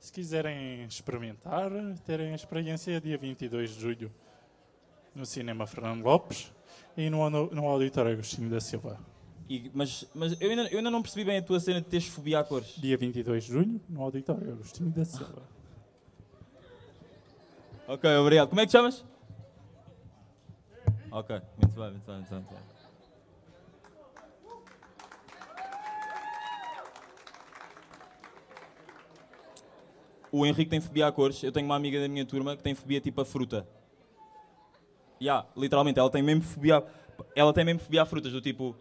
Se 0.01 0.11
quiserem 0.13 0.83
experimentar, 0.85 1.71
terem 2.07 2.33
a 2.33 2.35
experiência 2.35 2.99
dia 3.01 3.19
22 3.19 3.75
de 3.75 3.81
julho 3.81 4.11
no 5.15 5.27
Cinema 5.27 5.67
Fernando 5.67 6.03
Lopes 6.03 6.51
e 6.97 7.11
no, 7.11 7.29
no 7.29 7.67
Auditório 7.69 8.13
Agostinho 8.13 8.49
da 8.49 8.61
Silva. 8.61 8.99
e- 9.49 9.71
mas, 9.75 10.07
mas 10.15 10.41
eu, 10.41 10.49
ainda, 10.51 10.63
eu 10.69 10.79
ainda 10.79 10.91
não 10.91 11.03
percebi 11.03 11.25
bem 11.27 11.37
a 11.39 11.43
tua 11.43 11.61
cena 11.61 11.81
de 11.83 11.87
teres 11.87 12.07
fobia 12.09 12.41
a 12.41 12.45
cores. 12.45 12.75
Dia 12.79 12.97
22 12.97 13.45
de 13.45 13.53
junho, 13.53 13.81
no 13.89 14.01
Auditório 14.03 14.53
Agostinho 14.53 14.91
da 14.91 15.05
Silva. 15.05 15.43
Ok, 17.87 18.09
obrigado. 18.17 18.49
Como 18.49 18.61
é 18.61 18.65
que 18.65 18.69
te 18.71 18.73
chamas? 18.73 19.05
Ok, 21.11 21.41
muito 21.61 21.75
bem, 21.79 21.91
muito 21.91 22.07
bem, 22.07 22.17
muito 22.17 22.31
bem. 22.31 22.39
Muito 22.39 22.51
bem. 22.55 22.80
O 30.33 30.47
Henrique 30.47 30.71
tem 30.71 30.81
fobia 30.81 31.07
a 31.07 31.13
cores. 31.13 31.43
Eu 31.43 31.53
tenho 31.53 31.67
uma 31.67 31.77
amiga 31.77 32.01
da 32.01 32.09
minha 32.09 32.25
turma 32.25 32.57
que 32.57 32.63
tem 32.63 32.75
fobia 32.75 33.01
tipo 33.01 33.21
a 33.21 33.25
fruta. 33.25 33.67
Ya, 35.21 35.45
literalmente, 35.57 35.99
ela 35.99 36.11
tem 36.11 36.23
mesmo 36.23 36.43
fobia. 36.43 36.85
Ela 37.35 37.53
tem 37.53 37.65
mesmo 37.65 37.81
fobia 37.81 38.03
a 38.03 38.07
frutas, 38.07 38.33
do 38.33 38.41
tipo. 38.41 38.75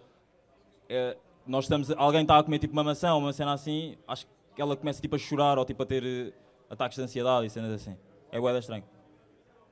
eh, 0.87 1.17
nós 1.45 1.65
estamos. 1.65 1.91
Alguém 1.91 2.21
está 2.21 2.37
a 2.37 2.43
comer 2.43 2.59
tipo 2.59 2.73
uma 2.73 2.83
maçã 2.83 3.13
ou 3.13 3.19
uma 3.19 3.33
cena 3.33 3.53
assim, 3.53 3.97
acho 4.07 4.25
que 4.55 4.61
ela 4.61 4.75
começa 4.77 5.01
tipo 5.01 5.15
a 5.15 5.19
chorar 5.19 5.57
ou 5.57 5.65
tipo 5.65 5.81
a 5.81 5.85
ter 5.85 6.03
eh, 6.03 6.33
ataques 6.69 6.97
de 6.97 7.03
ansiedade 7.03 7.47
e 7.47 7.49
cenas 7.49 7.73
assim. 7.73 7.97
É 8.31 8.39
bué 8.39 8.53
da 8.53 8.59
estranho. 8.59 8.83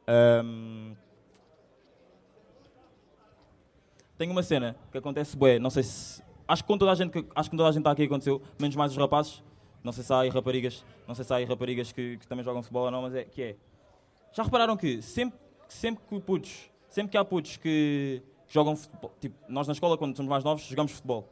Ahm, 0.07 0.96
Tenho 4.17 4.31
uma 4.31 4.41
cena 4.41 4.75
que 4.91 4.98
acontece 4.98 5.38
bué, 5.38 5.60
não 5.60 5.69
sei 5.69 5.84
se. 5.84 6.24
Acho 6.48 6.63
que 6.63 6.67
com 6.67 6.77
toda 6.77 6.91
a 6.91 6.96
gente 6.96 7.12
acho 7.36 7.50
que 7.50 7.51
com 7.51 7.57
toda 7.57 7.69
a 7.69 7.72
gente 7.72 7.81
está 7.81 7.91
aqui 7.91 8.03
aconteceu, 8.03 8.41
menos 8.60 8.75
mais 8.75 8.91
os 8.91 8.98
rapazes. 8.98 9.43
Não 9.84 9.91
sei 9.91 10.03
se 10.03 10.13
há 10.13 10.19
aí 10.19 10.29
raparigas, 10.29 10.84
não 11.07 11.15
sei 11.15 11.24
se 11.24 11.34
há 11.34 11.46
raparigas 11.46 11.91
que, 11.91 12.17
que 12.17 12.27
também 12.27 12.43
jogam 12.43 12.62
futebol 12.62 12.86
ou 12.86 12.91
não, 12.91 13.01
mas 13.03 13.15
é 13.15 13.24
que 13.24 13.41
é. 13.41 13.55
Já 14.34 14.43
repararam 14.43 14.75
que 14.75 15.01
sempre, 15.01 15.39
sempre 15.67 16.03
que 16.07 16.19
putos, 16.19 16.69
sempre 16.89 17.12
que 17.12 17.17
há 17.17 17.24
putos 17.24 17.57
que 17.57 18.22
jogam 18.48 18.75
futebol, 18.75 19.12
tipo, 19.19 19.36
nós 19.48 19.67
na 19.67 19.74
escola 19.74 19.98
quando 19.98 20.15
somos 20.15 20.29
mais 20.29 20.43
novos 20.43 20.63
jogamos 20.63 20.91
futebol. 20.91 21.29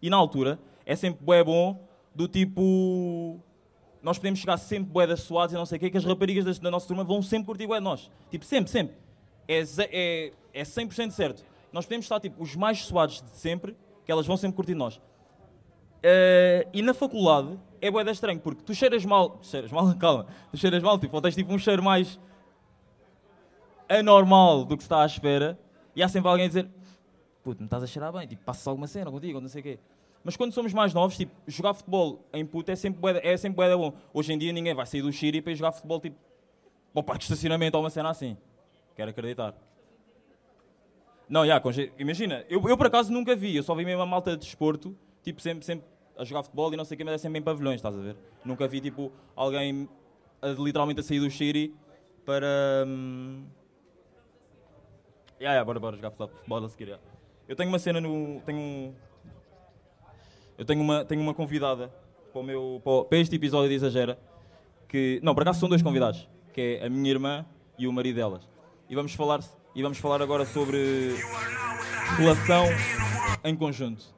E 0.00 0.08
na 0.10 0.16
altura 0.16 0.58
é 0.84 0.94
sempre 0.94 1.24
bué 1.24 1.42
bom 1.42 1.80
do 2.14 2.28
tipo 2.28 3.40
nós 4.02 4.16
podemos 4.16 4.38
chegar 4.38 4.56
sempre 4.56 4.90
bué 4.90 5.06
das 5.06 5.20
suados 5.20 5.52
e 5.52 5.56
não 5.56 5.66
sei 5.66 5.76
o 5.76 5.80
quê, 5.80 5.90
que 5.90 5.96
as 5.96 6.04
raparigas 6.04 6.44
da, 6.44 6.52
da 6.64 6.70
nossa 6.70 6.86
turma 6.86 7.04
vão 7.04 7.20
sempre 7.22 7.46
curtir 7.46 7.66
bué 7.66 7.78
de 7.78 7.84
nós. 7.84 8.10
Tipo, 8.30 8.44
sempre, 8.44 8.70
sempre. 8.70 8.96
É, 9.46 9.62
é, 9.90 10.32
é 10.52 10.62
100% 10.62 11.10
certo. 11.10 11.44
Nós 11.72 11.84
podemos 11.84 12.06
estar, 12.06 12.20
tipo, 12.20 12.42
os 12.42 12.54
mais 12.54 12.84
suados 12.84 13.22
de 13.22 13.30
sempre, 13.36 13.76
que 14.04 14.12
elas 14.12 14.26
vão 14.26 14.36
sempre 14.36 14.56
curtir 14.56 14.74
nós. 14.74 15.00
Eh, 16.02 16.66
e 16.72 16.82
na 16.82 16.94
faculdade 16.94 17.58
é 17.80 17.90
bué 17.90 18.04
da 18.04 18.12
estranho, 18.12 18.38
porque 18.40 18.62
tu 18.62 18.74
cheiras 18.74 19.04
mal, 19.04 19.38
cheiras 19.42 19.70
mal, 19.72 19.92
calma, 19.98 20.26
tu 20.50 20.56
cheiras 20.56 20.82
mal, 20.82 20.98
tipo, 20.98 21.14
ou 21.16 21.22
tens 21.22 21.34
tipo 21.34 21.52
um 21.52 21.58
cheiro 21.58 21.82
mais 21.82 22.18
anormal 23.88 24.64
do 24.64 24.76
que 24.76 24.82
se 24.82 24.86
está 24.86 25.02
à 25.02 25.06
espera, 25.06 25.58
e 25.96 26.02
há 26.02 26.08
sempre 26.08 26.28
alguém 26.28 26.44
a 26.44 26.48
dizer, 26.48 26.68
puto, 27.42 27.60
me 27.62 27.66
estás 27.66 27.82
a 27.82 27.86
cheirar 27.86 28.12
bem, 28.12 28.26
tipo, 28.26 28.44
passa 28.44 28.68
alguma 28.70 28.86
cena 28.86 29.10
contigo, 29.10 29.40
não 29.40 29.48
sei 29.48 29.60
o 29.60 29.64
quê. 29.64 29.78
Mas 30.22 30.36
quando 30.36 30.52
somos 30.52 30.74
mais 30.74 30.92
novos, 30.92 31.16
tipo, 31.16 31.32
jogar 31.46 31.72
futebol 31.74 32.20
em 32.32 32.44
puto 32.44 32.70
é 32.70 32.76
sempre 32.76 33.00
bué, 33.00 33.14
da- 33.14 33.20
é 33.22 33.36
sempre 33.36 33.56
bué 33.56 33.68
da 33.68 33.76
bom. 33.76 33.92
Hoje 34.12 34.32
em 34.32 34.38
dia 34.38 34.52
ninguém 34.52 34.74
vai 34.74 34.84
sair 34.84 35.00
do 35.00 35.12
Xiri 35.12 35.40
para 35.40 35.52
ir 35.52 35.56
jogar 35.56 35.72
futebol, 35.72 36.00
tipo, 36.00 36.16
para 36.92 37.00
o 37.00 37.02
parque 37.02 37.20
de 37.20 37.24
estacionamento 37.32 37.76
ou 37.76 37.82
uma 37.82 37.88
cena 37.90 38.10
assim. 38.10 38.36
Quero 38.94 39.10
acreditar. 39.10 39.54
Não, 41.28 41.46
já, 41.46 41.62
imagina, 41.98 42.44
eu, 42.48 42.60
eu 42.68 42.76
por 42.76 42.86
acaso 42.86 43.12
nunca 43.12 43.34
vi, 43.36 43.56
eu 43.56 43.62
só 43.62 43.74
vi 43.74 43.84
mesmo 43.84 44.02
a 44.02 44.06
malta 44.06 44.32
de 44.32 44.38
desporto, 44.38 44.96
tipo, 45.22 45.40
sempre, 45.40 45.64
sempre 45.64 45.86
a 46.16 46.24
jogar 46.24 46.42
futebol 46.42 46.72
e 46.72 46.76
não 46.76 46.84
sei 46.84 46.94
o 46.94 46.98
que, 46.98 47.04
mas 47.04 47.14
é 47.14 47.18
sempre 47.18 47.38
em 47.38 47.42
pavilhões, 47.42 47.76
estás 47.76 47.96
a 47.96 48.00
ver? 48.00 48.16
Nunca 48.44 48.66
vi, 48.66 48.80
tipo, 48.80 49.12
alguém 49.36 49.88
a- 50.42 50.48
literalmente 50.48 51.00
a 51.00 51.02
sair 51.02 51.20
do 51.20 51.30
Xiri 51.30 51.74
para... 52.24 52.84
hum, 52.86 53.44
Ya, 55.40 55.52
ya, 55.54 55.64
bora, 55.64 55.78
bora 55.78 55.94
jogar 55.96 56.10
futebol, 56.10 56.64
a 56.64 56.68
seguir, 56.68 56.88
ya. 56.88 56.98
Eu 57.46 57.54
tenho 57.54 57.68
uma 57.68 57.78
cena 57.78 58.00
no... 58.00 58.40
Tenho 58.44 58.58
um... 58.58 58.94
Eu 60.58 60.64
tenho 60.64 60.80
uma, 60.82 61.04
tenho 61.04 61.20
uma 61.22 61.32
convidada 61.32 61.88
para, 62.32 62.40
o 62.40 62.44
meu, 62.44 62.80
para, 62.82 63.04
para 63.04 63.18
este 63.18 63.36
episódio 63.36 63.68
de 63.68 63.76
Exagera, 63.76 64.18
que... 64.88 65.20
Não, 65.22 65.34
por 65.34 65.42
acaso 65.44 65.60
são 65.60 65.68
dois 65.68 65.80
convidados, 65.80 66.28
que 66.52 66.78
é 66.82 66.86
a 66.86 66.90
minha 66.90 67.08
irmã 67.08 67.46
e 67.78 67.86
o 67.86 67.92
marido 67.92 68.16
delas. 68.16 68.42
E 68.90 68.96
vamos 68.96 69.14
falar, 69.14 69.38
e 69.76 69.80
vamos 69.82 69.98
falar 69.98 70.20
agora 70.20 70.44
sobre 70.44 71.14
relação 72.16 72.64
em 73.44 73.54
conjunto. 73.54 74.12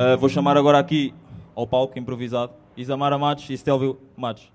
Uh, 0.00 0.16
vou 0.16 0.30
chamar 0.30 0.56
agora 0.56 0.78
aqui 0.78 1.12
ao 1.54 1.66
palco 1.66 1.98
improvisado 1.98 2.54
Isamara 2.74 3.18
Matos 3.18 3.50
e 3.50 3.58
Stelvio 3.58 4.00
Matos. 4.16 4.50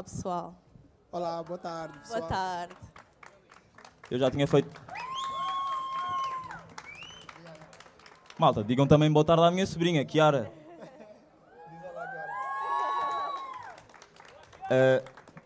Olá 0.00 0.04
pessoal, 0.04 0.54
Olá, 1.12 1.42
boa 1.42 1.58
tarde, 1.58 1.98
pessoal. 1.98 2.20
boa 2.20 2.30
tarde. 2.30 2.74
Eu 4.10 4.18
já 4.18 4.30
tinha 4.30 4.46
feito. 4.46 4.80
Malta, 8.38 8.64
digam 8.64 8.86
também 8.86 9.12
boa 9.12 9.26
tarde 9.26 9.42
à 9.42 9.50
minha 9.50 9.66
sobrinha, 9.66 10.02
Kiara. 10.02 10.50
Uh, 14.70 15.04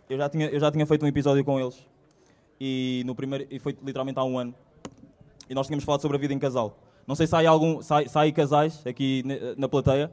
eu, 0.08 0.18
já 0.18 0.28
tinha, 0.28 0.46
eu 0.46 0.60
já 0.60 0.70
tinha 0.70 0.86
feito 0.86 1.04
um 1.04 1.08
episódio 1.08 1.44
com 1.44 1.58
eles 1.58 1.84
e, 2.60 3.02
no 3.04 3.16
primeiro, 3.16 3.48
e 3.50 3.58
foi 3.58 3.76
literalmente 3.82 4.20
há 4.20 4.22
um 4.22 4.38
ano. 4.38 4.54
E 5.50 5.54
nós 5.54 5.66
tínhamos 5.66 5.84
falado 5.84 6.00
sobre 6.00 6.16
a 6.16 6.20
vida 6.20 6.32
em 6.32 6.38
casal. 6.38 6.78
Não 7.08 7.16
sei 7.16 7.26
se 7.26 7.34
há 7.34 7.50
algum, 7.50 7.82
se 7.82 7.92
há, 7.92 8.08
se 8.08 8.16
há 8.16 8.20
aí 8.20 8.30
casais 8.30 8.86
aqui 8.86 9.24
na 9.56 9.68
plateia. 9.68 10.12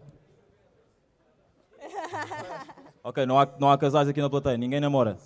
Ok, 3.04 3.26
não 3.26 3.40
há, 3.40 3.48
não 3.60 3.72
há 3.72 3.78
casais 3.78 4.08
aqui 4.08 4.22
na 4.22 4.30
plateia, 4.30 4.58
ninguém 4.58 4.80
namora. 4.80 5.18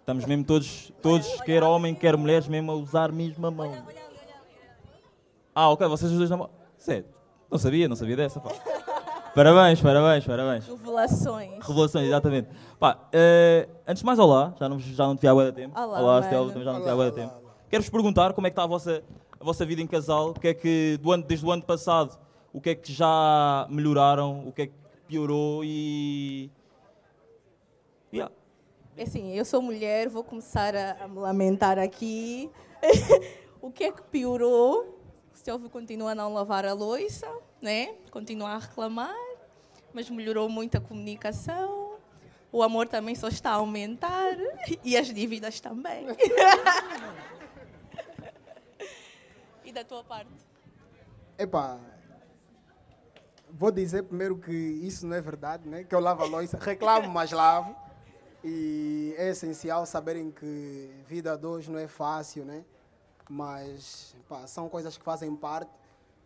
Estamos 0.00 0.26
mesmo 0.26 0.44
todos, 0.44 0.92
todos 1.00 1.40
quer 1.40 1.62
homem, 1.62 1.94
quer 1.94 2.16
mulheres, 2.16 2.46
mesmo 2.46 2.70
a 2.70 2.74
usar 2.74 3.10
mesmo 3.10 3.46
a 3.46 3.50
mão. 3.50 3.74
Ah, 5.54 5.70
ok, 5.70 5.88
vocês 5.88 6.12
os 6.12 6.18
dois 6.18 6.28
namoram. 6.28 6.52
Sério, 6.76 7.06
não 7.50 7.58
sabia, 7.58 7.88
não 7.88 7.96
sabia 7.96 8.16
dessa, 8.16 8.38
pá. 8.40 8.50
Parabéns, 9.34 9.80
parabéns, 9.80 10.26
parabéns. 10.26 10.66
Revelações. 10.66 11.66
Revelações, 11.66 12.06
exatamente. 12.06 12.48
Pá, 12.78 13.08
eh, 13.12 13.68
antes 13.86 14.02
de 14.02 14.06
mais, 14.06 14.18
olá, 14.18 14.54
já 14.58 14.68
não, 14.68 14.78
já 14.78 15.06
não 15.06 15.16
te 15.16 15.22
vi 15.22 15.28
há 15.28 15.34
bué 15.34 15.46
de 15.46 15.52
tempo. 15.52 15.80
Olá, 15.80 16.00
olá. 16.00 16.22
Stella, 16.22 16.48
também 16.48 16.64
já 16.64 16.72
não 16.72 16.80
te 16.80 16.84
vi 16.84 16.90
há 16.90 16.94
bué 16.94 17.10
tempo. 17.10 17.34
Quero-vos 17.70 17.90
perguntar 17.90 18.34
como 18.34 18.46
é 18.46 18.50
que 18.50 18.52
está 18.52 18.64
a 18.64 18.66
vossa, 18.66 19.02
a 19.40 19.44
vossa 19.44 19.64
vida 19.64 19.80
em 19.80 19.86
casal, 19.86 20.30
o 20.30 20.34
que 20.34 20.48
é 20.48 20.54
que, 20.54 20.98
do 21.02 21.10
ano, 21.10 21.24
desde 21.26 21.44
o 21.44 21.50
ano 21.50 21.62
passado, 21.62 22.18
o 22.52 22.60
que 22.60 22.70
é 22.70 22.74
que 22.74 22.92
já 22.92 23.66
melhoraram, 23.70 24.46
o 24.46 24.52
que 24.52 24.62
é 24.62 24.66
que 24.66 24.74
piorou 25.08 25.64
e... 25.64 26.50
Yeah. 28.12 28.32
É 28.96 29.02
assim, 29.02 29.34
eu 29.34 29.44
sou 29.44 29.60
mulher, 29.60 30.08
vou 30.08 30.24
começar 30.24 30.74
a, 30.74 31.04
a 31.04 31.08
me 31.08 31.18
lamentar 31.18 31.78
aqui. 31.78 32.50
o 33.60 33.70
que 33.70 33.84
é 33.84 33.92
que 33.92 34.00
piorou? 34.02 34.98
O 35.34 35.36
Silvio 35.36 35.68
continua 35.68 36.12
a 36.12 36.14
não 36.14 36.32
lavar 36.32 36.64
a 36.64 36.72
louça, 36.72 37.30
né? 37.60 37.94
continua 38.10 38.52
a 38.52 38.58
reclamar, 38.58 39.14
mas 39.92 40.08
melhorou 40.08 40.48
muito 40.48 40.78
a 40.78 40.80
comunicação. 40.80 41.96
O 42.50 42.62
amor 42.62 42.88
também 42.88 43.14
só 43.14 43.28
está 43.28 43.50
a 43.50 43.56
aumentar 43.56 44.34
e 44.82 44.96
as 44.96 45.12
dívidas 45.12 45.60
também. 45.60 46.06
e 49.62 49.72
da 49.72 49.84
tua 49.84 50.02
parte? 50.02 50.32
Epá, 51.36 51.78
vou 53.50 53.70
dizer 53.70 54.04
primeiro 54.04 54.38
que 54.38 54.50
isso 54.50 55.06
não 55.06 55.16
é 55.16 55.20
verdade, 55.20 55.68
né? 55.68 55.84
Que 55.84 55.94
eu 55.94 56.00
lavo 56.00 56.22
a 56.22 56.26
louça, 56.26 56.56
reclamo, 56.56 57.10
mas 57.10 57.30
lavo. 57.30 57.84
E 58.44 59.14
é 59.18 59.30
essencial 59.30 59.84
saberem 59.86 60.30
que 60.30 60.90
vida 61.06 61.32
a 61.32 61.36
dois 61.36 61.66
não 61.68 61.78
é 61.78 61.88
fácil, 61.88 62.44
né? 62.44 62.64
Mas 63.28 64.14
pá, 64.28 64.46
são 64.46 64.68
coisas 64.68 64.96
que 64.96 65.04
fazem 65.04 65.34
parte. 65.34 65.70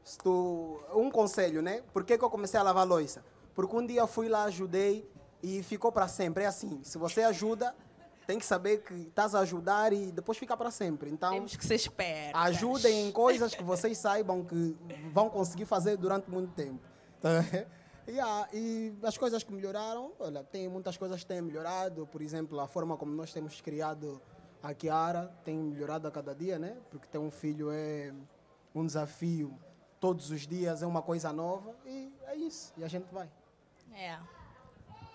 Se 0.04 0.18
tu, 0.18 0.80
um 0.94 1.10
conselho, 1.10 1.62
né? 1.62 1.82
Por 1.92 2.04
que, 2.04 2.18
que 2.18 2.24
eu 2.24 2.30
comecei 2.30 2.58
a 2.58 2.62
lavar 2.62 2.82
a 2.82 2.86
louça? 2.86 3.24
Porque 3.54 3.74
um 3.76 3.86
dia 3.86 4.06
fui 4.06 4.28
lá, 4.28 4.44
ajudei 4.44 5.08
e 5.42 5.62
ficou 5.62 5.90
para 5.90 6.08
sempre. 6.08 6.44
É 6.44 6.46
assim, 6.46 6.80
se 6.84 6.98
você 6.98 7.22
ajuda, 7.22 7.74
tem 8.26 8.38
que 8.38 8.44
saber 8.46 8.82
que 8.82 8.94
estás 8.94 9.34
a 9.34 9.40
ajudar 9.40 9.92
e 9.92 10.12
depois 10.12 10.36
fica 10.38 10.56
para 10.56 10.70
sempre. 10.70 11.10
Então, 11.10 11.32
Temos 11.32 11.56
que 11.56 11.64
ser 11.64 11.74
espertos. 11.74 12.40
ajudem 12.40 13.08
em 13.08 13.12
coisas 13.12 13.54
que 13.54 13.62
vocês 13.62 13.96
saibam 13.98 14.44
que 14.44 14.76
vão 15.12 15.28
conseguir 15.30 15.64
fazer 15.64 15.96
durante 15.96 16.30
muito 16.30 16.52
tempo. 16.54 16.80
Yeah, 18.10 18.48
e 18.52 18.92
as 19.04 19.16
coisas 19.16 19.44
que 19.44 19.52
melhoraram, 19.52 20.10
olha, 20.18 20.42
tem 20.42 20.68
muitas 20.68 20.96
coisas 20.96 21.20
que 21.20 21.26
têm 21.26 21.40
melhorado. 21.40 22.06
Por 22.08 22.20
exemplo, 22.20 22.58
a 22.58 22.66
forma 22.66 22.96
como 22.96 23.12
nós 23.12 23.32
temos 23.32 23.60
criado 23.60 24.20
a 24.62 24.74
Kiara 24.74 25.32
tem 25.44 25.56
melhorado 25.56 26.08
a 26.08 26.10
cada 26.10 26.34
dia, 26.34 26.58
né? 26.58 26.76
Porque 26.90 27.06
ter 27.06 27.18
um 27.18 27.30
filho 27.30 27.70
é 27.70 28.12
um 28.74 28.84
desafio 28.84 29.56
todos 30.00 30.30
os 30.30 30.46
dias, 30.46 30.82
é 30.82 30.86
uma 30.86 31.02
coisa 31.02 31.32
nova 31.32 31.72
e 31.86 32.12
é 32.26 32.34
isso. 32.34 32.72
E 32.76 32.82
a 32.82 32.88
gente 32.88 33.06
vai. 33.12 33.30
É. 33.94 34.18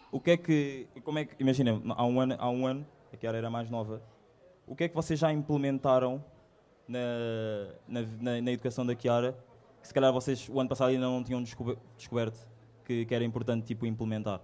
O 0.10 0.20
que 0.22 0.32
é 0.32 0.38
que. 0.38 0.88
Como 1.04 1.20
é 1.20 1.26
que. 1.26 1.36
Imagina, 1.38 1.82
há 1.96 2.06
um 2.06 2.20
ano, 2.22 2.36
há 2.40 2.50
um 2.50 2.66
ano 2.66 2.88
a 3.12 3.18
Kiara 3.18 3.38
era 3.38 3.50
mais 3.50 3.70
nova. 3.70 4.02
O 4.66 4.74
que 4.76 4.86
é 4.86 4.88
que 4.88 4.96
vocês 4.96 5.20
já 5.20 5.32
implementaram 5.34 6.24
na, 6.88 7.00
na, 7.88 8.02
na, 8.22 8.42
na 8.42 8.52
educação 8.52 8.86
da 8.86 8.96
Kiara 8.96 9.38
que 9.82 9.88
se 9.88 9.94
calhar 9.94 10.12
vocês 10.12 10.50
o 10.50 10.60
ano 10.60 10.68
passado 10.70 10.90
ainda 10.90 11.06
não 11.06 11.24
tinham 11.24 11.44
descobe- 11.44 11.78
descoberto 11.96 12.55
que, 12.86 13.06
que 13.06 13.16
era 13.16 13.24
importante 13.24 13.66
tipo, 13.66 13.86
implementar? 13.86 14.42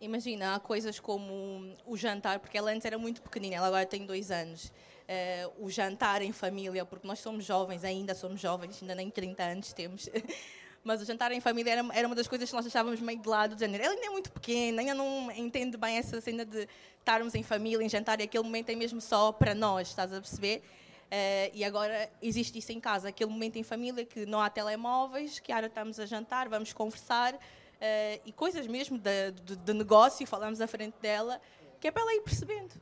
Imagina, 0.00 0.54
há 0.54 0.60
coisas 0.60 1.00
como 1.00 1.74
o 1.86 1.96
jantar, 1.96 2.38
porque 2.38 2.58
ela 2.58 2.70
antes 2.70 2.84
era 2.84 2.98
muito 2.98 3.22
pequenina, 3.22 3.56
ela 3.56 3.68
agora 3.68 3.86
tem 3.86 4.04
dois 4.04 4.30
anos. 4.30 4.70
Eh, 5.08 5.48
o 5.58 5.70
jantar 5.70 6.20
em 6.20 6.32
família, 6.32 6.84
porque 6.84 7.06
nós 7.06 7.18
somos 7.20 7.44
jovens, 7.44 7.82
ainda 7.82 8.14
somos 8.14 8.40
jovens, 8.40 8.78
ainda 8.82 8.94
nem 8.94 9.08
30 9.08 9.42
anos 9.42 9.72
temos. 9.72 10.08
Mas 10.84 11.00
o 11.00 11.04
jantar 11.04 11.32
em 11.32 11.40
família 11.40 11.72
era, 11.72 11.88
era 11.94 12.06
uma 12.06 12.14
das 12.14 12.28
coisas 12.28 12.48
que 12.48 12.54
nós 12.54 12.64
deixávamos 12.64 13.00
meio 13.00 13.18
de 13.18 13.28
lado. 13.28 13.54
De 13.56 13.60
género. 13.60 13.82
Ela 13.82 13.94
ainda 13.94 14.06
é 14.06 14.10
muito 14.10 14.30
pequena, 14.30 14.82
ainda 14.82 14.94
não 14.94 15.32
entende 15.32 15.76
bem 15.76 15.96
essa 15.96 16.20
cena 16.20 16.44
de 16.44 16.68
estarmos 16.98 17.34
em 17.34 17.42
família, 17.42 17.84
em 17.84 17.88
jantar, 17.88 18.20
e 18.20 18.24
aquele 18.24 18.44
momento 18.44 18.70
é 18.70 18.74
mesmo 18.74 19.00
só 19.00 19.32
para 19.32 19.54
nós, 19.54 19.88
estás 19.88 20.12
a 20.12 20.20
perceber? 20.20 20.62
Eh, 21.10 21.50
e 21.54 21.64
agora 21.64 22.10
existe 22.20 22.58
isso 22.58 22.72
em 22.72 22.80
casa, 22.80 23.08
aquele 23.08 23.30
momento 23.30 23.56
em 23.56 23.62
família 23.62 24.04
que 24.04 24.26
não 24.26 24.40
há 24.40 24.50
telemóveis, 24.50 25.38
que 25.38 25.52
agora 25.52 25.66
estamos 25.68 26.00
a 26.00 26.06
jantar, 26.06 26.48
vamos 26.48 26.72
conversar, 26.72 27.38
eh, 27.80 28.20
e 28.26 28.32
coisas 28.32 28.66
mesmo 28.66 28.98
de, 28.98 29.30
de- 29.30 29.56
de 29.56 29.72
negócio, 29.72 30.26
falamos 30.26 30.60
à 30.60 30.66
frente 30.66 30.94
dela, 31.00 31.40
que 31.80 31.86
é 31.86 31.90
para 31.92 32.02
ela 32.02 32.14
ir 32.14 32.22
percebendo. 32.22 32.74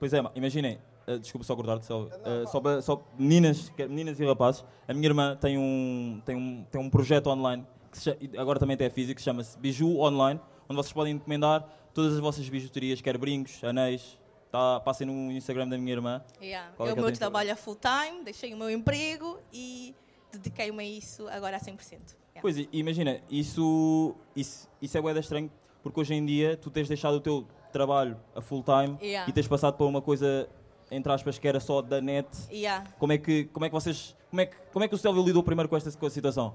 Pois 0.00 0.12
é, 0.12 0.20
ma- 0.20 0.32
imaginem, 0.34 0.80
eh, 1.06 1.18
desculpa 1.18 1.44
só 1.46 1.54
cortar-te, 1.54 1.86
só, 1.86 2.08
eh, 2.24 2.44
só, 2.46 2.80
só 2.82 3.04
meninas, 3.16 3.70
meninas 3.88 4.18
e 4.18 4.24
rapazes, 4.26 4.64
a 4.88 4.92
minha 4.92 5.06
irmã 5.06 5.36
tem 5.40 5.56
um, 5.56 6.20
tem 6.24 6.34
um, 6.34 6.64
tem 6.70 6.80
um 6.80 6.90
projeto 6.90 7.28
online, 7.28 7.64
que 7.92 7.98
se 7.98 8.04
cha- 8.10 8.16
e 8.20 8.36
agora 8.36 8.58
também 8.58 8.76
tem 8.76 8.90
físico, 8.90 9.16
que 9.18 9.22
chama-se 9.22 9.56
Biju 9.58 9.98
Online, 10.00 10.40
onde 10.68 10.74
vocês 10.76 10.92
podem 10.92 11.14
encomendar 11.14 11.68
todas 11.94 12.14
as 12.14 12.18
vossas 12.20 12.48
bijuterias, 12.48 13.00
quer 13.00 13.16
brincos, 13.16 13.62
anéis, 13.62 14.18
tá, 14.50 14.80
passem 14.80 15.06
no 15.06 15.30
Instagram 15.32 15.68
da 15.68 15.76
minha 15.78 15.92
irmã. 15.92 16.22
Yeah. 16.40 16.70
É 16.78 16.82
Eu, 16.82 16.86
ela 16.86 16.96
meu 16.96 17.12
trabalho 17.12 17.50
é 17.50 17.54
full 17.56 17.76
time, 17.76 18.24
deixei 18.24 18.54
o 18.54 18.56
meu 18.56 18.70
emprego 18.70 19.38
e 19.52 19.94
dediquei-me 20.32 20.82
a 20.82 20.86
isso 20.86 21.28
agora 21.28 21.56
a 21.56 21.60
100%. 21.60 21.78
Yeah. 21.80 22.40
Pois, 22.40 22.56
e- 22.58 22.68
imagina, 22.72 23.20
isso, 23.30 24.14
isso, 24.34 24.68
isso 24.80 24.96
é 24.96 25.00
bué 25.00 25.18
estranho, 25.18 25.50
porque 25.82 26.00
hoje 26.00 26.14
em 26.14 26.24
dia 26.24 26.56
tu 26.56 26.70
tens 26.70 26.88
deixado 26.88 27.14
o 27.14 27.20
teu 27.20 27.46
trabalho 27.72 28.16
a 28.34 28.40
full 28.40 28.62
time 28.62 28.96
Yeah. 29.02 29.28
e 29.28 29.32
tens 29.32 29.46
passado 29.48 29.76
para 29.76 29.86
uma 29.86 30.00
coisa, 30.02 30.48
entre 30.90 31.12
aspas, 31.12 31.38
que 31.38 31.46
era 31.46 31.60
só 31.60 31.82
da 31.82 32.00
net. 32.00 32.28
Yeah. 32.50 32.84
Como 32.98 33.12
é 33.12 33.18
que, 33.18 33.44
como 33.46 33.66
é 33.66 33.68
que 33.68 33.74
vocês, 33.74 34.16
como 34.30 34.40
é 34.40 34.46
que, 34.46 34.56
como 34.72 34.84
é 34.84 34.88
que 34.88 34.94
o 34.94 34.98
Stelvio 34.98 35.22
lidou 35.24 35.42
primeiro 35.42 35.68
com 35.68 35.76
esta 35.76 35.90
com 35.92 36.06
a 36.06 36.10
situação? 36.10 36.54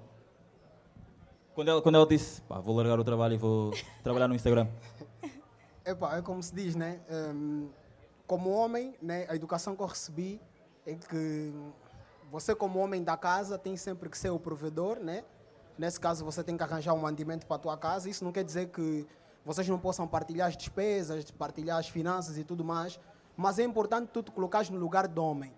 Quando 1.54 1.70
ela, 1.70 1.82
quando 1.84 1.96
ela 1.96 2.08
disse, 2.08 2.42
pá, 2.44 2.60
vou 2.60 2.76
largar 2.76 3.00
o 3.00 3.04
trabalho 3.04 3.36
e 3.36 3.38
vou 3.38 3.72
trabalhar 4.04 4.28
no 4.28 4.34
Instagram. 4.34 4.68
Epá, 5.86 6.18
é 6.18 6.22
como 6.22 6.42
se 6.42 6.56
diz, 6.56 6.76
né? 6.76 7.02
Hum, 7.12 7.70
como 8.34 8.50
homem, 8.50 8.96
né, 9.00 9.28
a 9.30 9.36
educação 9.36 9.76
que 9.76 9.84
eu 9.84 9.86
recebi 9.86 10.42
é 10.88 10.96
que 10.96 11.54
você, 12.32 12.56
como 12.56 12.80
homem 12.80 13.04
da 13.04 13.16
casa, 13.16 13.60
tem 13.60 13.78
sempre 13.78 14.10
que 14.10 14.18
ser 14.18 14.32
o 14.32 14.40
provedor, 14.40 15.00
né? 15.00 15.24
Nesse 15.78 16.00
caso, 16.00 16.26
você 16.26 16.44
tem 16.44 16.58
que 16.58 16.64
arranjar 16.64 16.96
um 16.96 16.98
mandamento 16.98 17.46
para 17.46 17.58
a 17.58 17.60
tua 17.60 17.78
casa. 17.78 18.10
Isso 18.10 18.24
não 18.24 18.32
quer 18.32 18.44
dizer 18.44 18.70
que 18.70 19.06
vocês 19.46 19.70
não 19.70 19.78
possam 19.78 20.08
partilhar 20.08 20.48
as 20.48 20.58
despesas, 20.58 21.30
partilhar 21.30 21.78
as 21.78 21.88
finanças 21.88 22.36
e 22.36 22.44
tudo 22.44 22.66
mais, 22.66 23.00
mas 23.38 23.60
é 23.60 23.64
importante 23.64 24.10
tu 24.12 24.24
te 24.24 24.32
colocares 24.32 24.72
no 24.72 24.80
lugar 24.80 25.08
do 25.08 25.24
homem. 25.24 25.54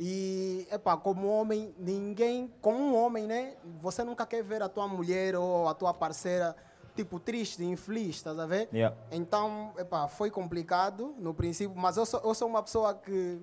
E, 0.00 0.66
como 1.04 1.28
homem, 1.28 1.72
ninguém, 1.78 2.52
como 2.60 2.76
um 2.76 2.96
homem, 2.96 3.24
né? 3.24 3.54
Você 3.80 4.02
nunca 4.02 4.26
quer 4.26 4.42
ver 4.42 4.64
a 4.64 4.68
tua 4.68 4.88
mulher 4.88 5.36
ou 5.36 5.68
a 5.68 5.74
tua 5.74 5.94
parceira, 5.94 6.56
tipo, 6.96 7.20
triste, 7.20 7.62
infeliz, 7.62 8.16
estás 8.16 8.38
a 8.38 8.46
ver? 8.46 8.68
Yeah. 8.72 8.96
Então, 9.10 9.72
epá, 9.78 10.08
foi 10.08 10.30
complicado 10.30 11.14
no 11.18 11.32
princípio, 11.34 11.76
mas 11.76 11.96
eu 11.96 12.06
sou, 12.06 12.20
eu 12.24 12.34
sou 12.34 12.48
uma 12.48 12.62
pessoa 12.62 12.94
que, 12.94 13.38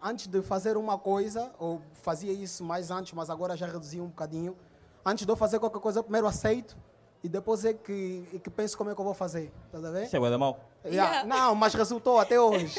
antes 0.00 0.26
de 0.26 0.40
fazer 0.40 0.76
uma 0.76 0.96
coisa, 0.96 1.50
ou 1.58 1.82
fazia 1.94 2.32
isso 2.32 2.64
mais 2.64 2.90
antes, 2.90 3.12
mas 3.12 3.28
agora 3.28 3.56
já 3.56 3.66
reduzi 3.66 4.00
um 4.00 4.06
bocadinho, 4.06 4.56
antes 5.04 5.26
de 5.26 5.32
eu 5.32 5.36
fazer 5.36 5.58
qualquer 5.58 5.80
coisa, 5.80 5.98
eu 5.98 6.04
primeiro 6.04 6.26
aceito 6.26 6.76
e 7.22 7.28
depois 7.28 7.64
é 7.64 7.72
que, 7.74 8.28
é 8.32 8.38
que 8.38 8.48
penso 8.48 8.78
como 8.78 8.90
é 8.90 8.94
que 8.94 9.00
eu 9.00 9.04
vou 9.04 9.14
fazer, 9.14 9.52
estás 9.66 9.84
a 9.84 9.90
ver? 9.90 10.04
Isso 10.04 10.16
é 10.16 10.20
bué 10.20 10.36
mal. 10.36 10.60
Yeah. 10.84 11.22
Yeah. 11.22 11.28
Não, 11.28 11.54
mas 11.54 11.74
resultou 11.74 12.18
até 12.18 12.38
hoje. 12.40 12.78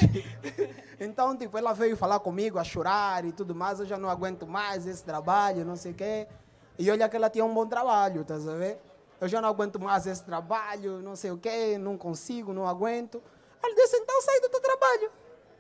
então, 0.99 1.35
tipo, 1.35 1.57
ela 1.57 1.73
veio 1.73 1.97
falar 1.97 2.19
comigo, 2.19 2.57
a 2.57 2.63
chorar 2.63 3.25
e 3.25 3.33
tudo 3.33 3.53
mais. 3.53 3.79
Eu 3.81 3.85
já 3.85 3.97
não 3.97 4.09
aguento 4.09 4.47
mais 4.47 4.87
esse 4.87 5.03
trabalho, 5.03 5.65
não 5.65 5.75
sei 5.75 5.91
o 5.91 5.95
quê. 5.95 6.27
E 6.77 6.89
olha 6.89 7.09
que 7.09 7.15
ela 7.17 7.29
tinha 7.29 7.43
um 7.43 7.53
bom 7.53 7.67
trabalho, 7.67 8.21
estás 8.21 8.47
a 8.47 8.55
ver? 8.55 8.79
Eu 9.21 9.27
já 9.27 9.41
não 9.41 9.49
aguento 9.49 9.79
mais 9.79 10.07
esse 10.07 10.23
trabalho, 10.23 11.01
não 11.01 11.15
sei 11.15 11.31
o 11.31 11.37
quê, 11.37 11.77
não 11.77 11.97
consigo, 11.97 12.53
não 12.53 12.67
aguento. 12.67 13.21
Ela 13.61 13.75
disse, 13.75 13.97
então 13.97 14.21
sai 14.21 14.39
do 14.39 14.49
teu 14.49 14.61
trabalho. 14.61 15.11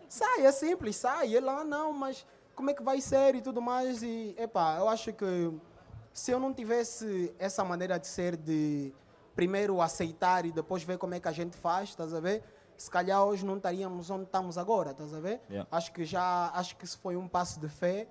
Sai, 0.07 0.45
é 0.45 0.51
simples, 0.51 0.95
sai. 0.95 1.29
E 1.29 1.37
ela, 1.37 1.59
ah, 1.59 1.63
não, 1.63 1.91
mas 1.93 2.25
como 2.55 2.69
é 2.69 2.73
que 2.73 2.83
vai 2.83 2.99
ser 3.01 3.35
e 3.35 3.41
tudo 3.41 3.61
mais. 3.61 4.01
E, 4.01 4.35
epá, 4.37 4.77
eu 4.77 4.87
acho 4.87 5.13
que 5.13 5.53
se 6.13 6.31
eu 6.31 6.39
não 6.39 6.53
tivesse 6.53 7.33
essa 7.37 7.63
maneira 7.63 7.99
de 7.99 8.07
ser 8.07 8.35
de 8.35 8.93
primeiro 9.35 9.81
aceitar 9.81 10.45
e 10.45 10.51
depois 10.51 10.83
ver 10.83 10.97
como 10.97 11.13
é 11.13 11.19
que 11.19 11.27
a 11.27 11.31
gente 11.31 11.55
faz, 11.55 11.89
estás 11.89 12.13
a 12.13 12.19
ver? 12.19 12.43
Se 12.77 12.89
calhar 12.89 13.23
hoje 13.23 13.45
não 13.45 13.57
estaríamos 13.57 14.09
onde 14.09 14.23
estamos 14.23 14.57
agora, 14.57 14.91
estás 14.91 15.13
a 15.13 15.19
ver? 15.19 15.41
Yeah. 15.49 15.67
Acho 15.71 15.91
que 15.93 16.03
já, 16.03 16.51
acho 16.53 16.75
que 16.75 16.85
isso 16.85 16.97
foi 16.99 17.15
um 17.15 17.27
passo 17.27 17.59
de 17.59 17.69
fé 17.69 18.07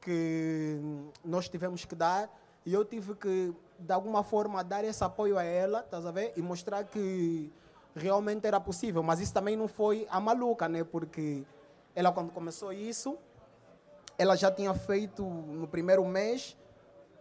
que 0.00 0.78
nós 1.24 1.48
tivemos 1.48 1.84
que 1.84 1.94
dar 1.94 2.30
e 2.64 2.72
eu 2.72 2.84
tive 2.84 3.14
que 3.14 3.54
de 3.82 3.92
alguma 3.92 4.22
forma 4.22 4.62
dar 4.64 4.84
esse 4.84 5.02
apoio 5.02 5.36
a 5.38 5.42
ela, 5.42 5.80
estás 5.80 6.06
a 6.06 6.10
ver? 6.10 6.32
E 6.36 6.42
mostrar 6.42 6.84
que 6.84 7.52
realmente 7.94 8.46
era 8.46 8.58
possível, 8.60 9.02
mas 9.02 9.20
isso 9.20 9.34
também 9.34 9.56
não 9.56 9.68
foi 9.68 10.06
a 10.10 10.18
maluca, 10.20 10.68
né? 10.68 10.82
Porque 10.84 11.44
ela 11.94 12.10
quando 12.12 12.30
começou 12.32 12.72
isso, 12.72 13.18
ela 14.18 14.36
já 14.36 14.50
tinha 14.50 14.72
feito 14.74 15.22
no 15.24 15.66
primeiro 15.66 16.04
mês, 16.06 16.56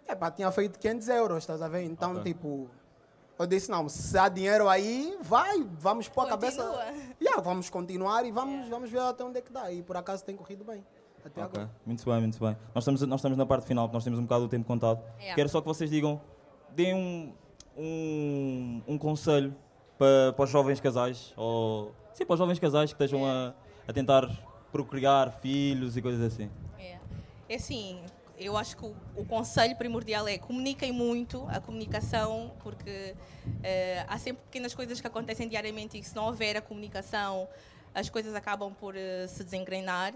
epá, 0.08 0.30
tinha 0.32 0.52
feito 0.52 0.80
500 0.80 1.08
euros, 1.10 1.38
estás 1.44 1.62
a 1.62 1.68
ver? 1.68 1.84
Então, 1.84 2.12
Ok. 2.14 2.24
tipo, 2.24 2.70
eu 3.38 3.48
disse, 3.48 3.70
não, 3.72 3.90
se 3.90 4.18
há 4.18 4.30
dinheiro 4.30 4.70
aí, 4.70 5.18
vai, 5.22 5.64
vamos 5.64 6.08
pôr 6.08 6.26
a 6.26 6.30
cabeça... 6.30 6.64
Yeah, 7.20 7.42
vamos 7.42 7.70
continuar 7.70 8.24
e 8.26 8.32
vamos, 8.32 8.70
vamos 8.70 8.90
ver 8.90 9.00
até 9.02 9.24
onde 9.24 9.40
é 9.40 9.42
que 9.42 9.52
dá. 9.52 9.72
E 9.72 9.82
por 9.84 9.98
acaso 9.98 10.24
tem 10.24 10.36
corrido 10.36 10.64
bem, 10.64 10.86
até 11.26 11.44
Ok, 11.44 11.60
agora. 11.62 11.72
Muito 11.86 12.06
bem, 12.06 12.20
muito 12.22 12.40
bem. 12.40 12.56
Nós 12.74 12.84
estamos, 12.84 13.02
nós 13.02 13.20
estamos 13.20 13.38
na 13.38 13.46
parte 13.46 13.66
final, 13.66 13.90
nós 13.92 14.04
temos 14.04 14.20
um 14.20 14.24
bocado 14.24 14.46
o 14.46 14.48
tempo 14.48 14.66
contado. 14.68 15.02
Yeah. 15.18 15.36
Quero 15.36 15.50
só 15.50 15.60
que 15.60 15.68
vocês 15.68 15.90
digam, 15.90 16.22
deem 16.76 16.94
um, 16.94 17.34
um, 17.78 18.82
um 18.88 18.98
conselho 18.98 19.56
para, 19.98 20.34
para 20.34 20.44
os 20.44 20.50
jovens 20.50 20.80
casais, 20.80 21.34
ou 21.38 21.94
sim, 22.14 22.26
para 22.26 22.34
os 22.34 22.40
jovens 22.40 22.60
casais 22.60 22.92
que 22.92 22.96
estejam 22.96 23.26
a, 23.26 23.54
a 23.88 23.94
tentar 23.94 24.30
procriar 24.72 25.32
filhos 25.42 25.98
e 25.98 26.02
coisas 26.02 26.34
assim. 26.34 26.50
É. 26.80 26.98
É 27.50 27.56
assim, 27.56 28.00
eu 28.40 28.58
acho 28.58 28.76
que 28.76 28.86
o, 28.86 28.96
o 29.16 29.26
conselho 29.26 29.76
primordial 29.76 30.28
é 30.28 30.38
comuniquem 30.38 30.92
muito 30.92 31.46
a 31.50 31.60
comunicação, 31.60 32.52
porque 32.64 33.16
eh, 33.64 34.04
há 34.08 34.18
sempre 34.18 34.42
pequenas 34.44 34.74
coisas 34.74 35.00
que 35.00 35.06
acontecem 35.06 35.48
diariamente 35.48 35.98
e 35.98 36.02
que 36.02 36.08
se 36.08 36.16
não 36.16 36.26
houver 36.26 36.58
a 36.58 36.62
comunicação, 36.62 37.48
as 37.94 38.10
coisas 38.10 38.34
acabam 38.34 38.74
por 38.74 38.96
eh, 38.96 39.28
se 39.28 39.44
desengrenar. 39.44 40.14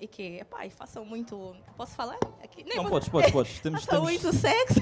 E 0.00 0.06
que, 0.06 0.38
epá, 0.38 0.66
e 0.66 0.70
façam 0.70 1.04
muito. 1.04 1.54
Posso 1.76 1.94
falar? 1.94 2.18
Aqui? 2.42 2.62
Nem 2.64 2.76
Não, 2.76 2.82
vou- 2.84 2.92
podes, 2.92 3.08
podes, 3.08 3.30
podes. 3.30 3.60
Temos, 3.60 3.84
Façam 3.84 4.04
temos... 4.06 4.22
muito 4.22 4.36
sexo. 4.36 4.80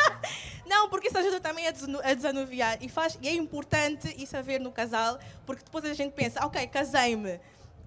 Não, 0.66 0.88
porque 0.90 1.08
isso 1.08 1.18
ajuda 1.18 1.40
também 1.40 1.66
a, 1.66 1.70
a 1.70 2.14
desanuviar. 2.14 2.78
E, 2.82 2.88
faz, 2.88 3.18
e 3.22 3.28
é 3.28 3.32
importante 3.34 4.14
isso 4.22 4.36
haver 4.36 4.60
no 4.60 4.70
casal, 4.70 5.18
porque 5.46 5.64
depois 5.64 5.84
a 5.84 5.94
gente 5.94 6.12
pensa, 6.12 6.44
ok, 6.44 6.66
casei-me. 6.66 7.40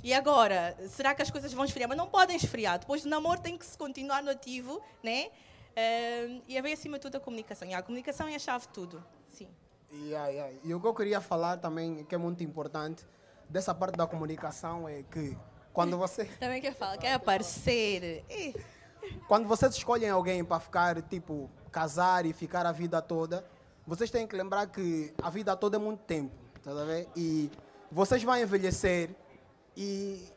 E 0.03 0.13
agora, 0.13 0.75
será 0.89 1.13
que 1.13 1.21
as 1.21 1.29
coisas 1.29 1.53
vão 1.53 1.63
esfriar? 1.63 1.87
Mas 1.87 1.97
não 1.97 2.07
podem 2.07 2.35
esfriar. 2.35 2.79
Depois 2.79 3.03
do 3.03 3.09
namoro 3.09 3.39
tem 3.39 3.55
que 3.55 3.65
se 3.65 3.77
continuar 3.77 4.23
no 4.23 4.31
ativo, 4.31 4.81
né? 5.03 5.29
Ahm, 5.77 6.41
e 6.47 6.57
haver 6.57 6.73
acima 6.73 6.97
de 6.97 7.03
tudo 7.03 7.17
a 7.17 7.19
comunicação. 7.19 7.67
E 7.67 7.73
a 7.73 7.81
comunicação 7.83 8.27
é 8.27 8.35
a 8.35 8.39
chave 8.39 8.65
de 8.65 8.73
tudo. 8.73 9.03
Sim. 9.29 9.47
E, 9.91 10.15
ai, 10.15 10.39
ai. 10.39 10.59
e 10.63 10.73
o 10.73 10.81
que 10.81 10.87
eu 10.87 10.93
queria 10.93 11.21
falar 11.21 11.57
também, 11.57 12.03
que 12.05 12.15
é 12.15 12.17
muito 12.17 12.43
importante, 12.43 13.05
dessa 13.47 13.75
parte 13.75 13.95
da 13.95 14.07
comunicação, 14.07 14.89
é 14.89 15.03
que 15.03 15.37
quando 15.73 15.97
você, 15.97 16.25
Também 16.39 16.61
quer 16.61 16.73
falar, 16.73 16.97
quer 16.97 17.13
aparecer. 17.13 18.25
Quando 19.27 19.47
vocês 19.47 19.73
escolhem 19.75 20.09
alguém 20.09 20.43
para 20.43 20.59
ficar, 20.59 21.01
tipo, 21.01 21.49
casar 21.71 22.25
e 22.25 22.33
ficar 22.33 22.65
a 22.65 22.71
vida 22.71 23.01
toda, 23.01 23.45
vocês 23.85 24.11
têm 24.11 24.27
que 24.27 24.35
lembrar 24.35 24.67
que 24.67 25.13
a 25.21 25.29
vida 25.29 25.55
toda 25.55 25.77
é 25.77 25.79
muito 25.79 26.01
tempo, 26.03 26.35
tá 26.63 26.73
ver? 26.85 27.07
E 27.15 27.49
vocês 27.91 28.23
vão 28.23 28.37
envelhecer 28.37 29.09
e 29.75 30.27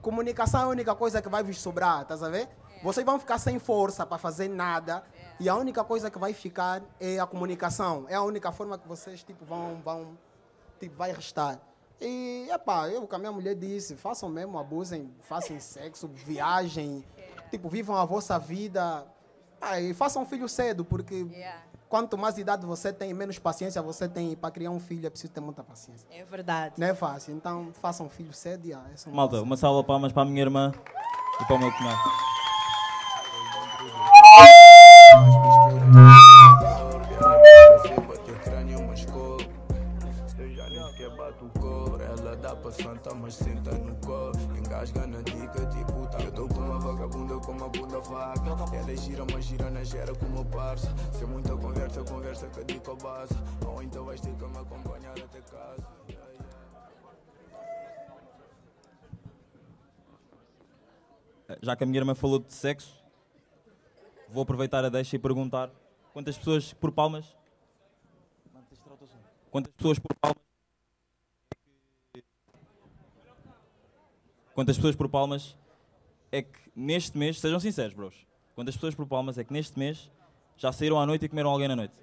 comunicação 0.00 0.60
é 0.60 0.64
a 0.64 0.68
única 0.68 0.94
coisa 0.94 1.20
que 1.20 1.28
vai 1.28 1.42
vos 1.42 1.60
sobrar, 1.60 2.04
tá 2.04 2.14
a 2.14 2.28
ver? 2.28 2.48
Vocês 2.82 3.04
vão 3.04 3.18
ficar 3.18 3.38
sem 3.38 3.58
força 3.58 4.04
para 4.04 4.18
fazer 4.18 4.48
nada 4.48 5.02
e 5.40 5.48
a 5.48 5.54
única 5.54 5.82
coisa 5.82 6.10
que 6.10 6.18
vai 6.18 6.34
ficar 6.34 6.82
é 7.00 7.18
a 7.18 7.26
comunicação. 7.26 8.04
É 8.08 8.14
a 8.14 8.22
única 8.22 8.52
forma 8.52 8.76
que 8.78 8.86
vocês, 8.86 9.22
tipo, 9.22 9.44
vão, 9.44 9.80
vão 9.82 10.18
tipo, 10.78 10.94
vai 10.96 11.10
restar. 11.10 11.58
E, 12.00 12.48
epá, 12.52 12.88
eu, 12.88 13.06
que 13.06 13.14
a 13.14 13.18
minha 13.18 13.32
mulher 13.32 13.54
disse, 13.54 13.96
façam 13.96 14.28
mesmo, 14.28 14.58
abusem, 14.58 15.10
façam 15.20 15.58
sexo, 15.60 16.08
viajem, 16.08 17.04
tipo, 17.50 17.68
vivam 17.68 17.96
a 17.96 18.04
vossa 18.04 18.38
vida. 18.38 19.06
Ah, 19.60 19.80
e 19.80 19.94
façam 19.94 20.26
filho 20.26 20.48
cedo, 20.48 20.84
porque 20.84 21.14
Yeah. 21.30 21.62
quanto 21.88 22.18
mais 22.18 22.36
idade 22.36 22.66
você 22.66 22.92
tem, 22.92 23.14
menos 23.14 23.38
paciência 23.38 23.80
você 23.80 24.06
tem. 24.08 24.34
Para 24.36 24.50
criar 24.50 24.70
um 24.70 24.80
filho 24.80 25.06
é 25.06 25.10
preciso 25.10 25.32
ter 25.32 25.40
muita 25.40 25.62
paciência. 25.62 26.06
é 26.10 26.22
verdade. 26.24 26.74
Não 26.76 26.86
é 26.86 26.94
fácil, 26.94 27.34
então 27.34 27.72
façam 27.80 28.08
filho 28.10 28.32
cedo 28.32 28.66
e 28.66 28.74
ah, 28.74 28.84
essa 28.92 29.08
é 29.08 29.12
Malta, 29.12 29.40
uma 29.40 29.56
salva 29.56 29.80
de 29.80 29.86
palmas 29.86 30.12
para 30.12 30.22
a 30.22 30.26
minha 30.26 30.42
irmã 30.42 30.72
e 31.40 31.44
para 31.46 31.56
o 31.56 31.58
meu 31.58 31.72
cunhado. 31.72 32.00
Pra 42.64 42.72
santa, 42.72 43.14
mas 43.14 43.34
senta 43.34 43.72
no 43.72 43.94
cor. 43.96 44.32
Engasga 44.56 45.06
na 45.06 45.20
dica, 45.20 45.66
tipo 45.66 46.06
tá. 46.10 46.18
Eu 46.18 46.32
tô 46.32 46.48
com 46.48 46.60
uma 46.60 46.78
vagabunda 46.78 47.38
com 47.40 47.52
uma 47.52 47.68
puta 47.68 48.00
vaca. 48.00 48.74
Ela 48.74 48.96
gira, 48.96 49.22
mas 49.30 49.44
gira 49.44 49.68
na 49.68 49.84
gera 49.84 50.14
com 50.14 50.24
uma 50.24 50.42
parça. 50.46 50.88
Se 51.12 51.26
muita 51.26 51.54
conversa, 51.54 52.02
conversa 52.04 52.48
que 52.48 52.60
a 52.60 52.62
dica 52.62 52.94
base. 52.94 53.34
Ou 53.66 53.82
então 53.82 54.06
vais 54.06 54.18
ter 54.18 54.34
que 54.34 54.46
me 54.46 54.56
acompanhar 54.56 55.10
até 55.10 55.42
casa. 55.42 55.86
Já 61.60 61.76
que 61.76 61.84
a 61.84 61.86
minha 61.86 62.00
irmã 62.00 62.14
falou 62.14 62.38
de 62.38 62.50
sexo, 62.50 62.96
vou 64.30 64.42
aproveitar 64.42 64.82
a 64.86 64.88
deixa 64.88 65.16
e 65.16 65.18
perguntar 65.18 65.70
quantas 66.14 66.38
pessoas 66.38 66.72
por 66.72 66.90
palmas. 66.90 67.36
Quantas 69.50 69.70
pessoas 69.74 69.98
por 69.98 70.16
palmas? 70.16 70.53
Quantas 74.54 74.76
pessoas 74.76 74.94
por 74.94 75.08
palmas 75.08 75.56
é 76.30 76.42
que 76.42 76.58
neste 76.76 77.18
mês, 77.18 77.40
sejam 77.40 77.58
sinceros, 77.58 77.92
bros, 77.92 78.14
quantas 78.54 78.76
pessoas 78.76 78.94
por 78.94 79.04
palmas 79.06 79.36
é 79.36 79.42
que 79.42 79.52
neste 79.52 79.76
mês 79.76 80.10
já 80.56 80.70
saíram 80.72 80.98
à 81.00 81.04
noite 81.04 81.24
e 81.24 81.28
comeram 81.28 81.50
alguém 81.50 81.66
na 81.66 81.74
noite? 81.74 81.94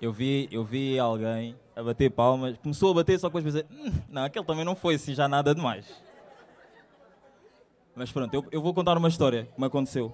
Eu 0.00 0.12
vi, 0.12 0.48
eu 0.50 0.64
vi 0.64 0.98
alguém 0.98 1.56
a 1.74 1.82
bater 1.82 2.10
palmas, 2.10 2.56
começou 2.58 2.92
a 2.92 2.94
bater, 2.94 3.18
só 3.18 3.28
que 3.28 3.36
depois 3.38 3.54
pensei, 3.54 3.68
"Hum, 3.70 3.92
não, 4.08 4.24
aquele 4.24 4.44
também 4.44 4.64
não 4.64 4.76
foi 4.76 4.94
assim 4.94 5.12
já 5.12 5.28
nada 5.28 5.54
demais. 5.54 5.86
Mas 7.94 8.10
pronto, 8.12 8.32
eu, 8.32 8.46
eu 8.52 8.62
vou 8.62 8.72
contar 8.72 8.96
uma 8.96 9.08
história 9.08 9.46
que 9.52 9.60
me 9.60 9.66
aconteceu. 9.66 10.12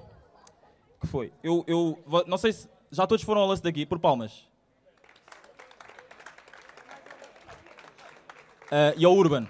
Que 1.01 1.07
foi, 1.07 1.33
eu, 1.42 1.62
eu 1.66 2.03
não 2.27 2.38
sei 2.38 2.55
se 2.55 2.66
já 2.95 3.07
todos 3.07 3.25
foram 3.25 3.41
ao 3.43 3.49
lance 3.49 3.63
daqui 3.63 3.85
por 3.85 3.99
palmas. 3.99 4.47
Ah, 8.71 8.95
e 8.97 9.05
ao 9.05 9.15
Urban. 9.15 9.47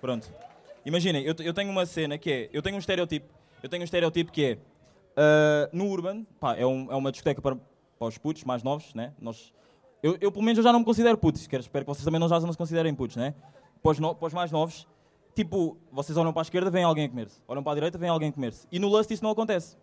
Pronto. 0.00 0.32
Imaginem, 0.84 1.22
eu, 1.24 1.34
eu 1.40 1.52
tenho 1.52 1.70
uma 1.70 1.84
cena 1.86 2.16
que 2.18 2.30
é, 2.30 2.50
eu 2.52 2.62
tenho 2.62 2.76
um 2.76 2.78
estereotipo, 2.78 3.26
eu 3.62 3.68
tenho 3.68 3.82
um 3.82 3.84
estereotipo 3.84 4.32
que 4.32 4.44
é, 4.44 4.58
ah, 5.16 5.68
no 5.72 5.86
Urban, 5.88 6.24
pá, 6.40 6.56
é, 6.56 6.64
um- 6.66 6.90
é 6.90 6.96
uma 6.96 7.10
discoteca 7.12 7.42
para, 7.42 7.56
para 7.56 8.08
os 8.08 8.16
putos 8.18 8.44
mais 8.44 8.62
novos, 8.62 8.94
né? 8.94 9.12
Nós, 9.20 9.52
eu, 10.02 10.16
eu, 10.20 10.30
pelo 10.32 10.44
menos 10.44 10.58
eu 10.58 10.64
já 10.64 10.72
não 10.72 10.80
me 10.80 10.84
considero 10.84 11.18
putos, 11.18 11.46
quero, 11.46 11.60
espero 11.60 11.84
que 11.84 11.88
vocês 11.92 12.04
também 12.04 12.20
não 12.20 12.28
já 12.28 12.38
não 12.40 12.52
se 12.52 12.58
considerem 12.58 12.94
putos, 12.94 13.16
né? 13.16 13.34
Para 13.82 13.92
os, 13.92 13.98
no- 13.98 14.14
para 14.14 14.26
os 14.26 14.32
mais 14.32 14.50
novos, 14.52 14.86
tipo, 15.34 15.76
vocês 15.92 16.16
olham 16.16 16.32
para 16.32 16.42
a 16.42 16.44
esquerda, 16.44 16.70
vem 16.70 16.84
alguém 16.84 17.04
a 17.04 17.08
comer-se. 17.08 17.40
Olham 17.46 17.62
para 17.62 17.72
a 17.72 17.74
direita, 17.74 17.98
vem 17.98 18.08
alguém 18.08 18.28
a 18.30 18.32
comer-se. 18.32 18.66
E 18.72 18.78
no 18.78 18.88
Lust 18.88 19.10
isso 19.12 19.22
não 19.22 19.30
acontece. 19.30 19.76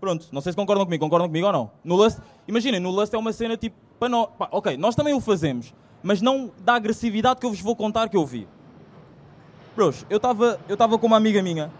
Pronto, 0.00 0.28
não 0.30 0.40
sei 0.40 0.52
se 0.52 0.56
concordam 0.56 0.84
comigo, 0.84 1.02
concordam 1.02 1.28
comigo 1.28 1.46
ou 1.46 1.52
não. 1.52 1.70
No 1.82 1.96
Lust, 1.96 2.20
imaginem, 2.46 2.78
no 2.80 2.90
Lust 2.90 3.12
é 3.12 3.18
uma 3.18 3.32
cena 3.32 3.56
tipo, 3.56 3.76
para 3.98 4.08
nós, 4.08 4.28
pá, 4.38 4.48
ok, 4.52 4.76
nós 4.76 4.94
também 4.94 5.12
o 5.12 5.20
fazemos, 5.20 5.74
mas 6.02 6.22
não 6.22 6.50
da 6.60 6.74
agressividade 6.74 7.40
que 7.40 7.46
eu 7.46 7.50
vos 7.50 7.60
vou 7.60 7.74
contar 7.74 8.08
que 8.08 8.16
eu 8.16 8.24
vi. 8.24 8.46
Bros, 9.74 10.06
eu 10.08 10.18
estava 10.18 10.60
eu 10.68 10.76
tava 10.76 10.98
com 10.98 11.06
uma 11.06 11.16
amiga 11.16 11.42
minha, 11.42 11.70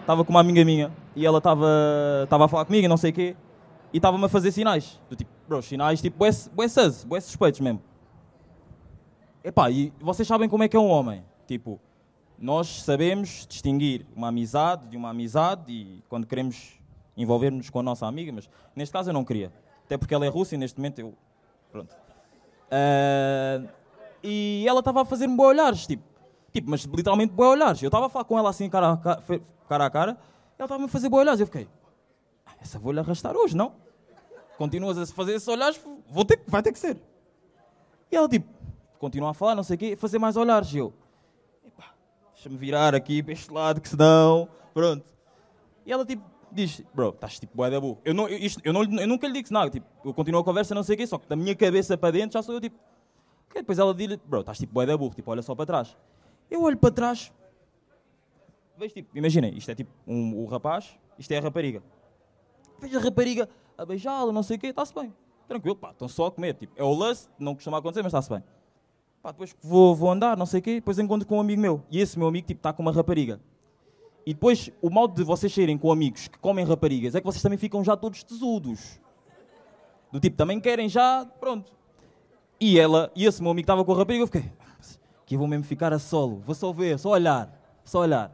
estava 0.00 0.24
com 0.24 0.30
uma 0.30 0.40
amiga 0.40 0.64
minha, 0.64 0.90
e 1.14 1.24
ela 1.24 1.38
estava 1.38 1.66
a 2.28 2.48
falar 2.48 2.64
comigo 2.64 2.84
e 2.84 2.88
não 2.88 2.96
sei 2.96 3.10
o 3.10 3.14
quê, 3.14 3.36
e 3.92 3.98
estava-me 3.98 4.24
a 4.24 4.28
fazer 4.28 4.50
sinais. 4.50 5.00
Do 5.08 5.14
tipo, 5.14 5.30
bros, 5.46 5.64
sinais 5.64 6.00
tipo, 6.00 6.18
bué, 6.18 6.30
bué 6.52 6.68
sus, 6.68 7.04
bué 7.04 7.20
suspeitos 7.20 7.60
mesmo. 7.60 7.80
Epá, 9.44 9.70
e 9.70 9.92
vocês 10.00 10.26
sabem 10.26 10.48
como 10.48 10.62
é 10.64 10.68
que 10.68 10.76
é 10.76 10.80
um 10.80 10.88
homem. 10.88 11.24
Tipo, 11.46 11.80
nós 12.38 12.82
sabemos 12.82 13.46
distinguir 13.48 14.06
uma 14.16 14.28
amizade 14.28 14.88
de 14.88 14.96
uma 14.96 15.10
amizade 15.10 15.72
e 15.72 16.02
quando 16.08 16.26
queremos 16.26 16.80
envolver-nos 17.16 17.70
com 17.70 17.80
a 17.80 17.82
nossa 17.82 18.06
amiga, 18.06 18.32
mas 18.32 18.48
neste 18.74 18.92
caso 18.92 19.10
eu 19.10 19.14
não 19.14 19.24
queria. 19.24 19.52
Até 19.84 19.96
porque 19.98 20.14
ela 20.14 20.24
é 20.24 20.28
russa 20.28 20.54
e 20.54 20.58
neste 20.58 20.78
momento 20.78 20.98
eu. 21.00 21.14
Pronto. 21.70 21.94
Ah, 22.70 23.62
e 24.22 24.64
ela 24.66 24.78
estava 24.78 25.02
a 25.02 25.04
fazer-me 25.04 25.36
boa 25.36 25.48
olhares, 25.50 25.86
tipo, 25.86 26.02
tipo, 26.52 26.70
mas 26.70 26.84
literalmente 26.84 27.32
boa 27.32 27.50
olhares. 27.50 27.82
Eu 27.82 27.88
estava 27.88 28.06
a 28.06 28.08
falar 28.08 28.24
com 28.24 28.38
ela 28.38 28.50
assim, 28.50 28.68
cara 28.70 28.92
a 28.92 28.96
cara, 28.96 29.22
cara, 29.68 29.86
a 29.86 29.90
cara 29.90 30.10
ela 30.58 30.66
estava 30.66 30.84
a 30.84 30.88
fazer 30.88 31.08
boa 31.08 31.22
olhares. 31.22 31.40
Eu 31.40 31.46
fiquei, 31.46 31.68
"Ah, 32.46 32.52
essa 32.60 32.78
vou-lhe 32.78 33.00
arrastar 33.00 33.36
hoje, 33.36 33.56
não? 33.56 33.74
Continuas 34.56 34.96
a 34.96 35.06
fazer 35.06 35.34
esses 35.34 35.48
olhares, 35.48 35.80
vou 36.08 36.24
ter, 36.24 36.40
vai 36.46 36.62
ter 36.62 36.72
que 36.72 36.78
ser. 36.78 36.96
E 38.10 38.16
ela, 38.16 38.28
tipo, 38.28 38.46
continua 38.98 39.30
a 39.30 39.34
falar, 39.34 39.54
não 39.54 39.62
sei 39.62 39.74
o 39.76 39.78
quê, 39.78 39.96
fazer 39.96 40.18
mais 40.18 40.36
olhares. 40.36 40.72
E 40.72 40.78
eu, 40.78 40.92
deixa-me 42.34 42.56
virar 42.56 42.94
aqui 42.94 43.22
para 43.22 43.32
este 43.32 43.50
lado, 43.50 43.80
que 43.80 43.88
senão, 43.88 44.48
pronto. 44.72 45.04
E 45.84 45.92
ela, 45.92 46.04
tipo, 46.06 46.22
diz, 46.52 46.82
bro, 46.94 47.10
estás 47.10 47.38
tipo 47.38 47.56
bué 47.56 47.70
da 47.70 47.80
burro. 47.80 47.98
Eu, 48.04 48.14
não, 48.14 48.28
eu, 48.28 48.38
isto, 48.38 48.60
eu, 48.64 48.72
não, 48.72 48.82
eu 48.82 49.08
nunca 49.08 49.26
lhe 49.26 49.32
digo 49.32 49.48
nada, 49.52 49.70
tipo, 49.70 49.86
eu 50.04 50.12
continuo 50.14 50.40
a 50.40 50.44
conversa, 50.44 50.74
não 50.74 50.82
sei 50.82 50.94
o 50.94 50.98
quê, 50.98 51.06
só 51.06 51.18
que 51.18 51.28
da 51.28 51.36
minha 51.36 51.54
cabeça 51.54 51.96
para 51.96 52.12
dentro 52.12 52.34
já 52.34 52.42
sou 52.42 52.54
eu, 52.54 52.60
tipo, 52.60 52.76
ok, 53.48 53.62
depois 53.62 53.78
ela 53.78 53.94
diz, 53.94 54.16
bro, 54.26 54.40
estás 54.40 54.58
tipo 54.58 54.72
bué 54.72 54.86
da 54.86 54.96
burro, 54.96 55.14
tipo, 55.14 55.30
olha 55.30 55.42
só 55.42 55.54
para 55.54 55.66
trás. 55.66 55.96
Eu 56.50 56.62
olho 56.62 56.76
para 56.76 56.90
trás, 56.90 57.32
vejo, 58.78 58.94
tipo, 58.94 59.16
imaginem, 59.16 59.56
isto 59.56 59.70
é 59.70 59.74
tipo 59.74 59.90
um, 60.06 60.36
o 60.42 60.46
rapaz, 60.46 60.96
isto 61.18 61.32
é 61.32 61.38
a 61.38 61.40
rapariga. 61.40 61.82
Vejo 62.80 62.98
a 62.98 63.00
rapariga 63.00 63.48
a 63.76 63.84
beijá-lo, 63.84 64.32
não 64.32 64.42
sei 64.42 64.56
o 64.56 64.60
quê, 64.60 64.68
está-se 64.68 64.94
bem. 64.94 65.12
Tranquilo, 65.48 65.76
pá, 65.76 65.90
estão 65.90 66.08
só 66.08 66.26
a 66.26 66.30
comer, 66.30 66.54
tipo, 66.54 66.72
é 66.76 66.82
o 66.82 66.92
lance, 66.92 67.28
não 67.38 67.54
costuma 67.54 67.78
acontecer, 67.78 68.02
mas 68.02 68.10
está-se 68.10 68.30
bem. 68.30 68.42
Pá, 69.22 69.30
depois 69.30 69.54
vou, 69.62 69.94
vou 69.94 70.10
andar, 70.10 70.36
não 70.36 70.46
sei 70.46 70.60
o 70.60 70.62
quê, 70.62 70.74
depois 70.76 70.98
encontro 70.98 71.26
com 71.26 71.36
um 71.36 71.40
amigo 71.40 71.60
meu. 71.60 71.82
E 71.90 72.00
esse 72.00 72.18
meu 72.18 72.26
amigo, 72.26 72.46
tipo, 72.46 72.58
está 72.58 72.72
com 72.72 72.82
uma 72.82 72.92
rapariga. 72.92 73.40
E 74.24 74.32
depois, 74.32 74.70
o 74.80 74.88
mal 74.88 75.08
de 75.08 75.24
vocês 75.24 75.52
serem 75.52 75.76
com 75.76 75.90
amigos 75.90 76.28
que 76.28 76.38
comem 76.38 76.64
raparigas 76.64 77.14
é 77.14 77.20
que 77.20 77.26
vocês 77.26 77.42
também 77.42 77.58
ficam 77.58 77.82
já 77.82 77.96
todos 77.96 78.22
tesudos. 78.22 79.00
Do 80.12 80.20
tipo, 80.20 80.36
também 80.36 80.60
querem 80.60 80.88
já, 80.88 81.26
pronto. 81.40 81.72
E 82.60 82.78
ela, 82.78 83.10
e 83.16 83.26
esse 83.26 83.42
meu 83.42 83.50
amigo 83.50 83.64
estava 83.64 83.84
com 83.84 83.92
a 83.92 83.96
rapariga, 83.96 84.22
eu 84.22 84.26
fiquei, 84.26 84.52
que 85.26 85.34
eu 85.34 85.38
vou 85.38 85.48
mesmo 85.48 85.64
ficar 85.64 85.92
a 85.92 85.98
solo, 85.98 86.42
vou 86.46 86.54
só 86.54 86.72
ver, 86.72 86.98
só 86.98 87.10
olhar, 87.10 87.50
só 87.84 88.00
olhar. 88.00 88.30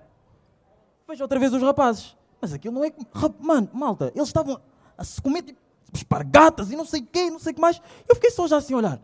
Vejo 1.08 1.22
outra 1.22 1.38
vez 1.38 1.52
os 1.54 1.62
rapazes. 1.62 2.16
Mas 2.40 2.52
aquilo 2.52 2.74
não 2.74 2.84
é. 2.84 2.92
Mano, 3.40 3.68
malta, 3.72 4.12
eles 4.14 4.28
estavam 4.28 4.60
a 4.96 5.04
se 5.04 5.20
comer 5.20 5.42
tipo, 5.42 5.58
espargatas 5.92 6.70
e 6.70 6.76
não 6.76 6.84
sei 6.84 7.00
o 7.00 7.06
quê, 7.06 7.30
não 7.30 7.38
sei 7.38 7.52
o 7.52 7.54
que 7.54 7.60
mais. 7.60 7.80
Eu 8.08 8.14
fiquei 8.14 8.30
só 8.30 8.46
já 8.46 8.58
assim 8.58 8.74
a 8.74 8.76
olhar. 8.76 9.00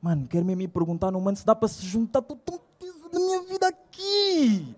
Mano, 0.00 0.26
quero 0.26 0.44
mesmo 0.44 0.62
ir 0.62 0.68
perguntar 0.68 1.10
no 1.10 1.20
mano 1.20 1.36
se 1.36 1.46
dá 1.46 1.54
para 1.54 1.68
se 1.68 1.84
juntar 1.86 2.22
todo 2.22 2.38
tão 2.38 2.60
peso 2.78 3.08
da 3.08 3.20
minha 3.20 3.42
vida 3.42 3.68
aqui. 3.68 4.74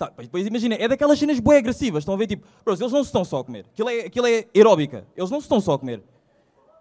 Sabe, 0.00 0.30
pois, 0.30 0.46
imagina, 0.46 0.76
é 0.76 0.88
daquelas 0.88 1.18
cenas 1.18 1.38
bem 1.38 1.58
agressivas. 1.58 2.00
Estão 2.00 2.14
a 2.14 2.16
ver, 2.16 2.26
tipo, 2.26 2.46
bros, 2.64 2.80
eles 2.80 2.90
não 2.90 3.04
se 3.04 3.08
estão 3.08 3.22
só 3.22 3.40
a 3.40 3.44
comer. 3.44 3.66
Aquilo 3.70 3.90
é, 3.90 4.00
aquilo 4.06 4.26
é 4.26 4.46
aeróbica. 4.56 5.06
Eles 5.14 5.30
não 5.30 5.38
se 5.40 5.44
estão 5.44 5.60
só 5.60 5.74
a 5.74 5.78
comer. 5.78 6.02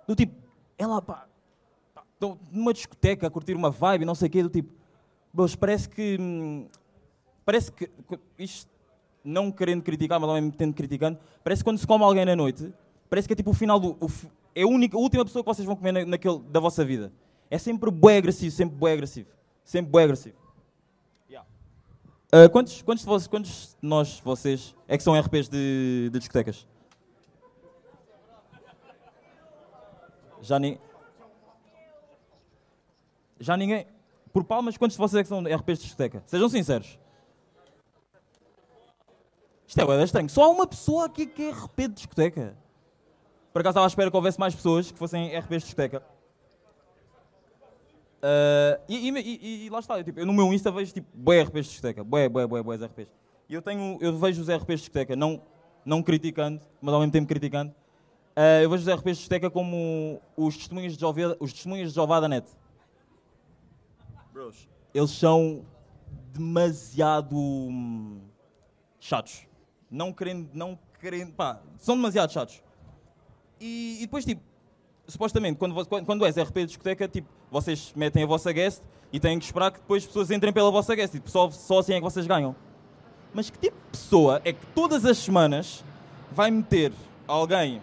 Do 0.08 0.16
tipo, 0.16 0.34
ela, 0.78 1.02
pá, 1.02 1.28
pá, 1.94 2.04
estão 2.14 2.40
numa 2.50 2.72
discoteca 2.74 3.28
a 3.28 3.30
curtir 3.30 3.56
uma 3.56 3.70
vibe, 3.70 4.06
não 4.06 4.16
sei 4.16 4.30
o 4.30 4.32
quê, 4.32 4.42
do 4.42 4.48
tipo, 4.50 4.72
bros, 5.34 5.54
parece 5.54 5.90
que. 5.90 6.18
hum, 6.18 6.66
Parece 7.44 7.74
que. 7.74 7.90
Isto, 8.38 8.72
não 9.22 9.52
querendo 9.52 9.82
criticar, 9.82 10.18
mas 10.18 10.30
ao 10.30 10.36
mesmo 10.36 10.52
tempo 10.54 10.74
criticando, 10.78 11.20
parece 11.44 11.62
que 11.62 11.66
quando 11.66 11.78
se 11.78 11.86
come 11.86 12.06
alguém 12.06 12.24
na 12.24 12.38
noite, 12.38 12.74
parece 13.10 13.28
que 13.28 13.34
é 13.34 13.36
tipo 13.36 13.50
o 13.50 13.54
final 13.54 13.82
do. 13.82 13.98
o 14.00 14.08
é 14.56 14.62
a, 14.62 14.68
única, 14.68 14.96
a 14.96 15.00
última 15.00 15.26
pessoa 15.26 15.44
que 15.44 15.48
vocês 15.48 15.66
vão 15.66 15.76
comer 15.76 15.92
na, 15.92 16.06
naquele, 16.06 16.40
da 16.40 16.62
vossa 16.62 16.86
vida. 16.86 17.12
É 17.52 17.58
sempre 17.58 17.92
bem 17.92 18.18
agressivo, 18.18 18.56
sempre 18.56 18.78
bem 18.78 18.94
agressivo. 18.94 19.28
Sempre 19.66 19.92
bem 19.92 20.04
agressivo. 20.04 20.36
Ah, 22.32 22.48
quantos, 22.48 22.82
quantos, 22.84 23.28
quantos 23.28 23.76
de 23.82 23.90
nós, 23.90 24.20
vocês, 24.20 24.76
é 24.88 24.96
que 24.96 25.04
são 25.04 25.20
RPs 25.20 25.50
de, 25.50 26.10
de 26.12 26.20
discotecas? 26.20 26.68
Já, 30.42 30.60
ni... 30.60 30.80
Já 33.40 33.58
ninguém. 33.58 33.88
Por 34.32 34.44
palmas, 34.44 34.78
quantos 34.78 34.96
de 34.96 35.00
vocês 35.00 35.22
é 35.22 35.24
que 35.24 35.30
são 35.30 35.42
RPs 35.42 35.80
de 35.80 35.86
discoteca? 35.86 36.24
Sejam 36.28 36.48
sinceros. 36.50 37.00
Isto 39.66 39.82
é 39.82 39.86
bué 39.86 40.04
estranho. 40.04 40.30
Só 40.30 40.44
há 40.44 40.50
uma 40.50 40.68
pessoa 40.68 41.06
aqui 41.06 41.26
que 41.26 41.44
é 41.44 41.52
RP 41.52 41.78
de 41.82 41.88
discoteca. 41.90 42.56
Por 43.52 43.62
acaso 43.62 43.72
estava 43.72 43.88
à 43.88 43.90
espera 43.90 44.12
que 44.12 44.16
houvesse 44.16 44.40
mais 44.40 44.54
pessoas 44.54 44.92
que 44.92 45.00
fossem 45.00 45.36
RPs 45.36 45.64
de 45.64 45.66
discoteca. 45.66 46.04
Ah, 48.22 48.80
e, 48.88 49.10
e- 49.10 49.66
e- 49.66 49.70
lá 49.70 49.80
está, 49.80 49.98
eu, 49.98 50.04
tipo, 50.04 50.20
eu 50.20 50.26
no 50.26 50.34
meu 50.34 50.54
Insta 50.54 50.72
vejo 50.72 50.94
tipo 50.94 51.08
bué 51.14 51.42
RPs 51.42 51.66
de 51.66 51.72
discoteca, 51.72 52.04
bué, 52.04 52.28
bué, 52.28 52.46
bué, 52.46 52.62
bué 52.62 52.76
RPs. 52.76 53.08
E 53.48 53.54
eu 53.54 53.62
tenho, 53.62 53.98
eu 54.02 54.18
vejo 54.18 54.42
os 54.42 54.50
RPs 54.50 54.68
de 54.68 54.76
discoteca, 54.76 55.16
não, 55.16 55.42
não 55.86 56.04
criticando, 56.04 56.62
mas 56.82 56.94
ao 56.94 57.00
mesmo 57.00 57.12
tempo 57.14 57.28
criticando. 57.28 57.74
Ah, 58.36 58.62
eu 58.62 58.70
vejo 58.70 58.84
os 58.84 58.90
RPs 58.94 59.18
de 59.18 59.22
discoteca 59.22 59.50
como 59.50 60.22
os 60.36 60.58
testemunhos 60.58 60.94
de 60.94 61.00
Jeová, 61.00 61.36
os 61.40 61.54
testemunhos 61.54 61.90
de 61.90 61.96
Jeová 61.96 62.20
da 62.20 62.28
net. 62.28 62.48
Bros, 64.34 64.68
eles 64.94 65.12
são 65.12 65.66
demasiado 66.34 67.38
hum, 67.38 68.22
chatos. 69.00 69.48
Não 69.90 70.14
querendo, 70.14 70.50
não 70.54 70.78
querendo, 71.00 71.34
pá, 71.34 71.62
são 71.78 71.96
demasiado 71.96 72.32
chatos. 72.32 72.62
E, 73.60 73.98
e 73.98 74.02
depois, 74.02 74.24
tipo, 74.24 74.42
supostamente, 75.08 75.58
quando, 75.58 75.74
quando, 75.88 76.06
quando 76.06 76.26
és 76.26 76.38
RP 76.38 76.54
de 76.60 76.66
discoteca, 76.68 77.08
tipo, 77.08 77.39
vocês 77.52 77.94
metem 77.96 78.24
a 78.24 78.26
vossa 78.26 78.52
guest 78.52 78.82
e 79.12 79.20
têm 79.20 79.40
que 79.40 79.46
esperar 79.46 79.72
que 79.72 79.80
depois 79.80 80.04
as 80.04 80.08
pessoas 80.08 80.32
entrem 80.32 80.54
pela 80.54 80.72
vossa 80.72 80.96
guest. 80.96 81.14
Tipo, 81.14 81.30
só, 81.30 81.50
só 81.50 81.80
assim 81.80 81.94
é 81.94 81.98
que 81.98 82.04
vocês 82.04 82.28
ganham. 82.28 82.56
Mas 83.34 83.50
que 83.50 83.58
tipo 83.58 83.76
de 83.76 83.92
pessoa 83.92 84.42
é 84.44 84.54
que 84.54 84.66
todas 84.68 85.06
as 85.06 85.18
semanas 85.18 85.84
vai 86.32 86.50
meter 86.52 86.92
alguém 87.28 87.82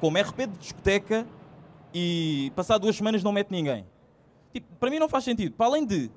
como 0.00 0.18
RP 0.18 0.46
de 0.46 0.58
discoteca 0.58 1.26
e 1.94 2.52
passar 2.54 2.78
duas 2.78 2.96
semanas 2.96 3.22
não 3.22 3.32
mete 3.32 3.50
ninguém? 3.50 3.86
Tipo, 4.52 4.66
para 4.76 4.90
mim 4.90 4.98
não 4.98 5.08
faz 5.08 5.24
sentido. 5.24 5.54
Para 5.54 5.66
além 5.66 5.84
de, 5.84 6.10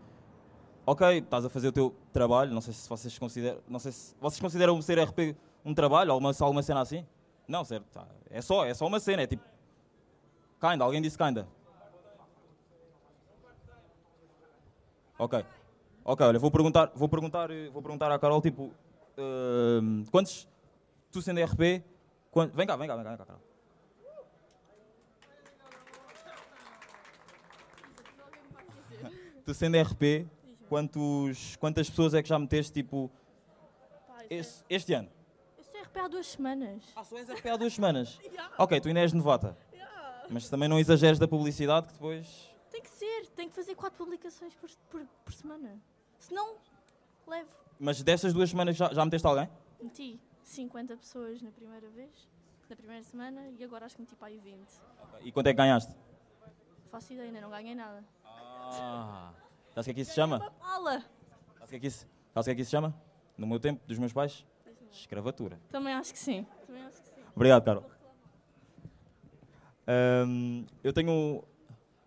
ok, 0.85 1.19
estás 1.19 1.45
a 1.45 1.49
fazer 1.49 1.67
o 1.67 1.71
teu 1.71 1.95
trabalho, 2.11 2.51
não 2.53 2.61
sei 2.61 2.73
se 2.73 2.87
vocês 2.87 3.17
consideram, 3.17 3.59
não 3.67 3.79
sei 3.79 3.91
se 3.91 4.15
vocês 4.19 4.39
consideram 4.39 4.81
ser 4.81 4.99
RP 4.99 5.35
um 5.63 5.73
trabalho, 5.73 6.11
alguma, 6.11 6.31
alguma 6.39 6.63
cena 6.63 6.81
assim? 6.81 7.05
Não, 7.47 7.63
certo, 7.65 7.85
tá. 7.91 8.05
é 8.29 8.41
só, 8.41 8.65
é 8.65 8.73
só 8.73 8.85
uma 8.85 8.99
cena, 8.99 9.23
é 9.23 9.27
tipo, 9.27 9.43
kinda, 10.59 10.83
alguém 10.83 11.01
disse 11.01 11.17
kinda. 11.17 11.47
Ok. 15.19 15.45
Ok, 16.03 16.25
olha, 16.25 16.39
vou 16.39 16.49
perguntar, 16.49 16.91
vou 16.95 17.09
perguntar, 17.09 17.51
eh, 17.51 17.69
vou 17.69 17.81
perguntar 17.81 18.11
à 18.11 18.17
Carol, 18.17 18.41
tipo, 18.41 18.71
ehm, 19.17 20.03
quantos, 20.09 20.47
tu 21.11 21.21
sendo 21.21 21.39
RP, 21.41 21.83
quan- 22.31 22.49
vem 22.53 22.65
cá, 22.65 22.75
vem 22.77 22.87
cá, 22.87 22.95
vem 22.95 23.03
cá, 23.03 23.09
vem 23.11 23.17
cá, 23.17 23.25
Carol. 23.25 23.41
tu 29.45 29.53
sendo 29.53 29.77
RP, 29.77 30.25
quantos, 30.67 31.55
quantas 31.57 31.89
pessoas 31.89 32.13
é 32.13 32.21
que 32.21 32.29
já 32.29 32.37
meteste, 32.37 32.71
tipo, 32.73 33.09
este, 34.29 34.63
este 34.69 34.93
ano? 34.93 35.09
Eu 35.57 35.63
sou 35.63 35.81
RP 35.81 35.97
há 35.99 36.07
duas 36.07 36.27
semanas. 36.27 36.83
Ah, 36.95 37.03
só 37.03 37.17
és 37.17 37.29
RP 37.29 37.47
há 37.49 37.57
duas 37.57 37.73
semanas? 37.73 38.19
Ok, 38.57 38.79
tu 38.81 38.87
ainda 38.89 38.99
és 39.01 39.13
novata. 39.13 39.55
Mas 40.29 40.47
também 40.49 40.69
não 40.69 40.77
exageres 40.79 41.17
da 41.17 41.27
publicidade 41.27 41.87
que 41.87 41.93
depois... 41.93 42.48
Tem 43.39 43.47
que 43.47 43.55
fazer 43.55 43.73
quatro 43.73 43.97
publicações 43.97 44.53
por, 44.53 44.69
por, 44.91 45.07
por 45.23 45.33
semana. 45.33 45.79
Senão, 46.19 46.57
levo. 47.25 47.49
Mas 47.79 48.03
destas 48.03 48.33
duas 48.33 48.49
semanas 48.49 48.75
já, 48.75 48.93
já 48.93 49.05
meteste 49.05 49.25
alguém? 49.25 49.49
Meti 49.81 50.19
50 50.43 50.97
pessoas 50.97 51.41
na 51.41 51.49
primeira 51.49 51.89
vez, 51.91 52.27
na 52.69 52.75
primeira 52.75 53.01
semana, 53.01 53.47
e 53.57 53.63
agora 53.63 53.85
acho 53.85 53.95
que 53.95 54.01
meti 54.01 54.13
para 54.13 54.27
aí 54.27 54.39
20. 54.39 54.59
E 55.21 55.31
quanto 55.31 55.47
é 55.47 55.51
que 55.53 55.57
ganhaste? 55.57 55.95
Faço 56.91 57.13
ideia, 57.13 57.29
ainda 57.29 57.39
não 57.39 57.49
ganhei 57.49 57.73
nada. 57.73 58.03
Ah, 58.25 59.31
sabes 59.73 59.83
o 59.83 59.83
que 59.85 59.91
é 59.91 59.93
que 59.93 60.01
isso 60.01 60.11
se 60.11 60.15
chama? 60.15 60.51
Fala! 60.59 61.05
Sabes 61.59 61.63
o 61.63 61.69
que 61.69 61.75
é 61.77 61.79
que 61.79 61.87
isso, 61.87 62.07
sabes 62.33 62.43
o 62.43 62.43
que 62.43 62.51
é 62.51 62.55
que 62.55 62.61
isso 62.63 62.69
se 62.71 62.75
chama? 62.75 62.93
No 63.37 63.47
meu 63.47 63.57
tempo, 63.57 63.81
dos 63.87 63.97
meus 63.97 64.11
pais? 64.11 64.45
Escravatura. 64.91 65.61
Também 65.69 65.93
acho 65.93 66.11
que 66.11 66.19
sim. 66.19 66.45
Também 66.67 66.83
acho 66.83 67.01
que 67.01 67.07
sim. 67.07 67.23
Obrigado, 67.33 67.63
Carol. 67.63 67.85
Ahm, 69.87 70.65
eu 70.83 70.91
tenho, 70.91 71.41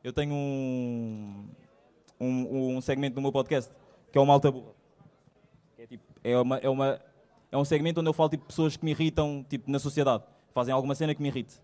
eu 0.02 0.12
tenho 0.12 0.34
um, 0.34 1.48
um, 2.20 2.76
um 2.76 2.80
segmento 2.80 3.16
no 3.16 3.22
meu 3.22 3.32
podcast 3.32 3.70
que 4.12 4.18
é 4.18 4.20
o 4.20 4.26
Malta 4.26 4.50
Burra. 4.50 4.72
É, 5.78 5.86
tipo, 5.86 6.04
é, 6.22 6.38
uma, 6.38 6.58
é, 6.58 6.68
uma, 6.68 7.00
é 7.50 7.56
um 7.56 7.64
segmento 7.64 8.00
onde 8.00 8.10
eu 8.10 8.12
falo 8.12 8.28
tipo, 8.28 8.44
pessoas 8.44 8.76
que 8.76 8.84
me 8.84 8.90
irritam 8.90 9.44
tipo, 9.48 9.70
na 9.70 9.78
sociedade. 9.78 10.22
Fazem 10.50 10.74
alguma 10.74 10.94
cena 10.94 11.14
que 11.14 11.22
me 11.22 11.28
irrite. 11.28 11.54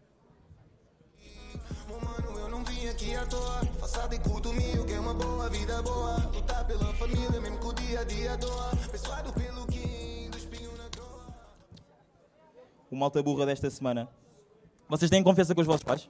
Do. 10.96 11.02
O 12.90 12.96
Malta 12.96 13.22
Burra 13.22 13.44
desta 13.44 13.68
semana. 13.68 14.08
Vocês 14.88 15.10
têm 15.10 15.22
confiança 15.22 15.54
com 15.54 15.60
os 15.60 15.66
vossos 15.66 15.82
pais? 15.82 16.08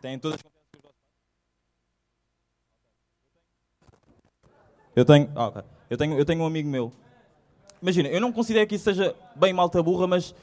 Têm 0.00 0.18
todas? 0.18 0.38
Eu 4.94 5.04
tenho, 5.04 5.30
ah, 5.34 5.48
ok. 5.48 5.62
eu 5.90 5.96
tenho, 5.96 6.18
eu 6.18 6.24
tenho 6.24 6.42
um 6.42 6.46
amigo 6.46 6.68
meu. 6.68 6.92
Imagina, 7.82 8.08
eu 8.08 8.20
não 8.20 8.32
considero 8.32 8.66
que 8.66 8.76
isso 8.76 8.84
seja 8.84 9.14
bem 9.34 9.52
malta 9.52 9.82
burra, 9.82 10.06
mas 10.06 10.34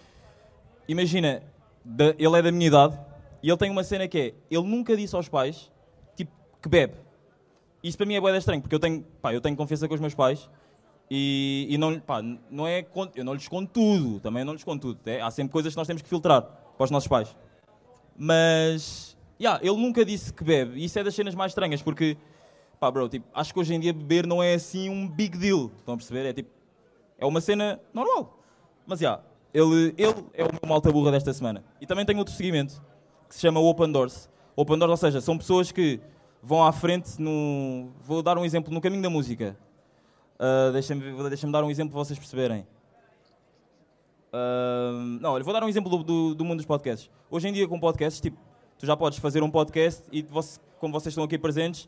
imagina, 0.87 1.41
da- 1.83 2.13
ele 2.19 2.37
é 2.37 2.41
da 2.41 2.51
minha 2.51 2.67
idade 2.67 2.99
e 3.41 3.49
ele 3.49 3.57
tem 3.57 3.71
uma 3.71 3.83
cena 3.83 4.07
que 4.07 4.17
é, 4.19 4.33
ele 4.49 4.67
nunca 4.67 4.95
disse 4.95 5.15
aos 5.15 5.27
pais, 5.27 5.71
tipo, 6.15 6.31
que 6.61 6.69
bebe. 6.69 6.93
Isso 7.83 7.97
para 7.97 8.05
mim 8.05 8.13
é 8.15 8.21
bué 8.21 8.37
estranho, 8.37 8.61
porque 8.61 8.75
eu 8.75 8.79
tenho, 8.79 9.03
pá, 9.21 9.33
eu 9.33 9.41
tenho 9.41 9.57
confiança 9.57 9.87
com 9.87 9.95
os 9.95 9.99
meus 9.99 10.13
pais 10.13 10.49
e, 11.09 11.67
e 11.69 11.77
não, 11.77 11.99
pá, 11.99 12.21
não 12.49 12.67
é, 12.67 12.85
eu 13.15 13.25
não 13.25 13.33
lhes 13.33 13.47
conto 13.47 13.71
tudo, 13.71 14.19
também 14.19 14.43
não 14.45 14.53
lhes 14.53 14.63
conto 14.63 14.93
tudo. 14.93 14.99
é, 15.09 15.19
há 15.19 15.29
sempre 15.31 15.51
coisas 15.51 15.73
que 15.73 15.77
nós 15.77 15.87
temos 15.87 16.01
que 16.01 16.07
filtrar 16.07 16.43
para 16.43 16.83
os 16.83 16.91
nossos 16.91 17.07
pais. 17.07 17.35
Mas, 18.15 19.17
yeah, 19.39 19.59
ele 19.63 19.77
nunca 19.77 20.03
disse 20.05 20.33
que 20.33 20.43
bebe. 20.43 20.79
E 20.79 20.85
isso 20.85 20.97
é 20.99 21.03
das 21.03 21.15
cenas 21.15 21.35
mais 21.35 21.51
estranhas, 21.51 21.81
porque, 21.81 22.17
pá, 22.79 22.89
bro, 22.91 23.07
tipo, 23.09 23.25
acho 23.33 23.53
que 23.53 23.59
hoje 23.59 23.73
em 23.73 23.79
dia 23.79 23.93
beber 23.93 24.25
não 24.27 24.41
é 24.41 24.53
assim 24.53 24.89
um 24.89 25.07
big 25.07 25.37
deal. 25.37 25.71
Estão 25.77 25.95
a 25.95 25.97
perceber? 25.97 26.25
É 26.25 26.33
tipo, 26.33 26.49
é 27.17 27.25
uma 27.25 27.41
cena 27.41 27.79
normal. 27.93 28.39
Mas, 28.85 28.99
já, 28.99 29.21
ele, 29.53 29.93
ele 29.97 30.25
é 30.33 30.43
o 30.43 30.49
meu 30.51 30.61
malta 30.67 30.91
burra 30.91 31.11
desta 31.11 31.33
semana. 31.33 31.63
E 31.79 31.85
também 31.85 32.05
tem 32.05 32.17
outro 32.17 32.33
seguimento, 32.33 32.81
que 33.27 33.35
se 33.35 33.41
chama 33.41 33.59
Open 33.59 33.91
Doors. 33.91 34.29
Open 34.55 34.77
Doors, 34.77 34.91
ou 34.91 34.97
seja, 34.97 35.21
são 35.21 35.37
pessoas 35.37 35.71
que 35.71 35.99
vão 36.41 36.63
à 36.63 36.71
frente 36.71 37.21
no... 37.21 37.91
Vou 38.01 38.21
dar 38.21 38.37
um 38.37 38.45
exemplo, 38.45 38.73
no 38.73 38.81
caminho 38.81 39.01
da 39.01 39.09
música. 39.09 39.57
Ah, 40.39 40.71
Deixem-me 40.71 41.29
deixem 41.29 41.49
dar 41.49 41.63
um 41.63 41.71
exemplo 41.71 41.93
para 41.93 42.03
vocês 42.03 42.19
perceberem. 42.19 42.67
Ahm, 44.33 45.19
não, 45.21 45.31
olha, 45.31 45.43
vou 45.43 45.53
dar 45.53 45.63
um 45.63 45.69
exemplo 45.69 45.89
do, 45.89 46.03
do, 46.03 46.35
do 46.35 46.43
mundo 46.43 46.57
dos 46.57 46.65
podcasts. 46.65 47.09
Hoje 47.29 47.47
em 47.47 47.53
dia, 47.53 47.67
com 47.67 47.79
podcasts, 47.79 48.19
tipo, 48.19 48.37
tu 48.83 48.85
já 48.85 48.97
podes 48.97 49.17
fazer 49.17 49.41
um 49.41 49.49
podcast 49.49 50.03
e, 50.11 50.21
você, 50.23 50.59
como 50.77 50.91
vocês 50.91 51.13
estão 51.13 51.23
aqui 51.23 51.37
presentes, 51.37 51.87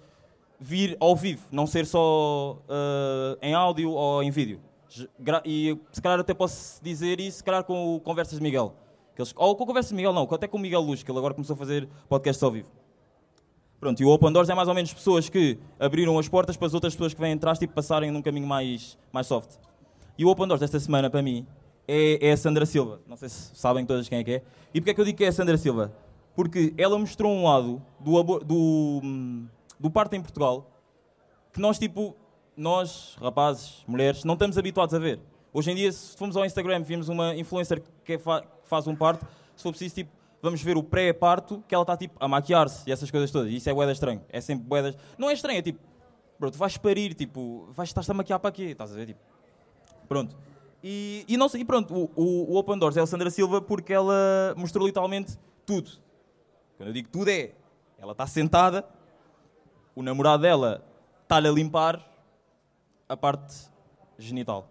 vir 0.58 0.96
ao 0.98 1.14
vivo, 1.14 1.46
não 1.52 1.68
ser 1.68 1.86
só 1.86 2.58
ah, 2.70 3.38
em 3.42 3.54
áudio 3.54 3.92
ou 3.92 4.24
em 4.24 4.32
vídeo. 4.32 4.62
E 5.44 5.78
se 5.92 6.02
calhar 6.02 6.22
até 6.22 6.34
posso 6.34 6.82
dizer 6.82 7.20
isso, 7.20 7.40
se 7.40 7.44
calhar 7.44 7.66
com 7.66 7.98
o 7.98 8.00
Conversas 8.00 8.38
de 8.38 8.42
Miguel. 8.42 8.74
Ou 9.36 9.58
com 9.58 9.66
o 9.66 9.68
Conversas 9.68 9.90
de 9.90 9.96
Miguel, 9.98 10.14
não, 10.14 10.24
até 10.24 10.48
com 10.48 10.56
o 10.56 10.60
Miguel 10.62 10.80
Luz, 10.80 11.04
que 11.04 11.12
ele 11.12 11.18
agora 11.18 11.34
começou 11.34 11.56
a 11.56 11.58
fazer 11.58 11.86
podcasts 12.08 12.42
ao 12.42 12.50
vivo. 12.50 12.70
Pronto, 13.78 14.02
e 14.02 14.06
o 14.06 14.10
Open 14.10 14.32
Doors 14.32 14.48
é 14.48 14.56
mais 14.56 14.70
ou 14.70 14.74
menos 14.74 14.94
pessoas 14.94 15.28
que 15.28 15.60
abriram 15.78 16.18
as 16.18 16.30
portas 16.30 16.56
para 16.56 16.68
as 16.68 16.74
outras 16.74 16.94
pessoas 16.94 17.14
que 17.14 17.20
vêm 17.20 17.34
atrás 17.34 17.60
tipo, 17.60 17.74
passarem 17.74 18.10
num 18.10 18.22
caminho 18.22 18.48
mais, 18.48 18.98
mais 19.12 19.28
soft. 19.28 19.58
E 20.18 20.24
o 20.24 20.30
Open 20.30 20.48
Doors 20.48 20.62
desta 20.62 20.80
semana, 20.80 21.10
para 21.10 21.22
mim, 21.22 21.46
é, 21.86 22.30
é 22.30 22.32
a 22.32 22.38
Sandra 22.38 22.66
Silva. 22.66 23.02
Não 23.06 23.18
sei 23.18 23.28
se 23.28 23.54
sabem 23.54 23.86
todas 23.86 24.08
quem 24.08 24.20
é 24.20 24.24
que 24.24 24.32
é. 24.32 24.44
E 24.74 24.80
porquê 24.80 24.92
é 24.92 24.94
que 24.94 25.02
eu 25.02 25.06
digo 25.06 25.18
que 25.18 25.26
é 25.26 25.28
a 25.28 25.34
Sandra 25.34 25.58
Silva? 25.58 26.05
Porque 26.36 26.74
ela 26.78 26.98
mostrou 27.00 27.32
um 27.32 27.46
lado 27.46 27.82
do, 28.00 28.24
do, 28.40 29.02
hum, 29.04 29.48
do 29.80 29.90
parto 29.90 30.16
em 30.16 30.22
Portugal 30.22 30.70
que 31.54 31.62
nós, 31.62 31.80
tipo, 31.80 32.16
nós, 32.58 33.16
rapazes, 33.22 33.84
mulheres, 33.88 34.24
não 34.26 34.34
estamos 34.34 34.58
habituados 34.58 34.94
a 34.94 35.00
ver. 35.00 35.20
Hoje 35.54 35.72
em 35.72 35.76
dia, 35.76 35.92
se 35.92 36.18
formos 36.18 36.36
ao 36.36 36.46
Instagram 36.46 36.82
vimos 36.82 37.08
uma 37.08 37.34
influencer 37.36 37.82
que 38.04 38.14
é 38.14 38.18
fa- 38.18 38.42
que 38.42 38.68
faz 38.68 38.86
um 38.88 38.96
parto, 38.96 39.26
se 39.56 39.64
for 39.64 39.70
preciso, 39.70 39.96
tipo, 39.96 40.12
vamos 40.42 40.62
ver 40.62 40.76
o 40.76 40.84
pré-parto, 40.84 41.64
que 41.68 41.74
ela 41.74 41.84
está, 41.84 41.96
tipo, 41.96 42.16
a 42.20 42.28
maquiar-se 42.28 42.88
e 42.90 42.92
essas 42.92 43.10
coisas 43.10 43.32
todas. 43.32 43.50
E 43.50 43.56
isso 43.56 43.70
é 43.70 43.74
boeda 43.74 43.94
estranho. 43.94 44.22
É 44.28 44.42
sempre 44.42 44.66
boedas... 44.66 44.98
Não 45.18 45.30
é 45.30 45.34
estranho, 45.34 45.60
é 45.60 45.62
tipo, 45.62 45.80
bro, 46.38 46.52
tu 46.52 46.58
vais 46.58 46.76
parir, 46.78 47.14
tipo, 47.14 47.70
vais, 47.72 47.88
estás-te 47.90 48.12
a 48.12 48.14
maquiar 48.14 48.40
para 48.40 48.52
quê? 48.52 48.64
Estás 48.64 48.92
a 48.92 48.96
ver, 48.96 49.06
tipo... 49.08 49.20
Pronto. 50.10 50.36
E, 50.84 51.24
e 51.28 51.38
não 51.38 51.48
e 51.56 51.64
pronto, 51.66 51.96
o, 51.96 52.12
o, 52.16 52.54
o 52.54 52.58
Open 52.58 52.78
Doors 52.78 52.98
é 52.98 53.02
a 53.02 53.08
Sandra 53.08 53.32
Silva 53.32 53.62
porque 53.62 53.94
ela 53.94 54.54
mostrou 54.58 54.86
literalmente 54.86 55.38
tudo. 55.66 55.90
Quando 56.78 56.88
eu 56.90 56.94
digo 56.94 57.10
tudo 57.10 57.30
é, 57.30 57.52
ela 57.98 58.12
está 58.12 58.28
sentada, 58.28 58.86
o 59.96 60.04
namorado 60.04 60.42
dela 60.44 60.84
está-lhe 61.24 61.48
a 61.48 61.52
limpar 61.52 62.06
a 63.08 63.16
parte 63.16 63.68
genital. 64.18 64.70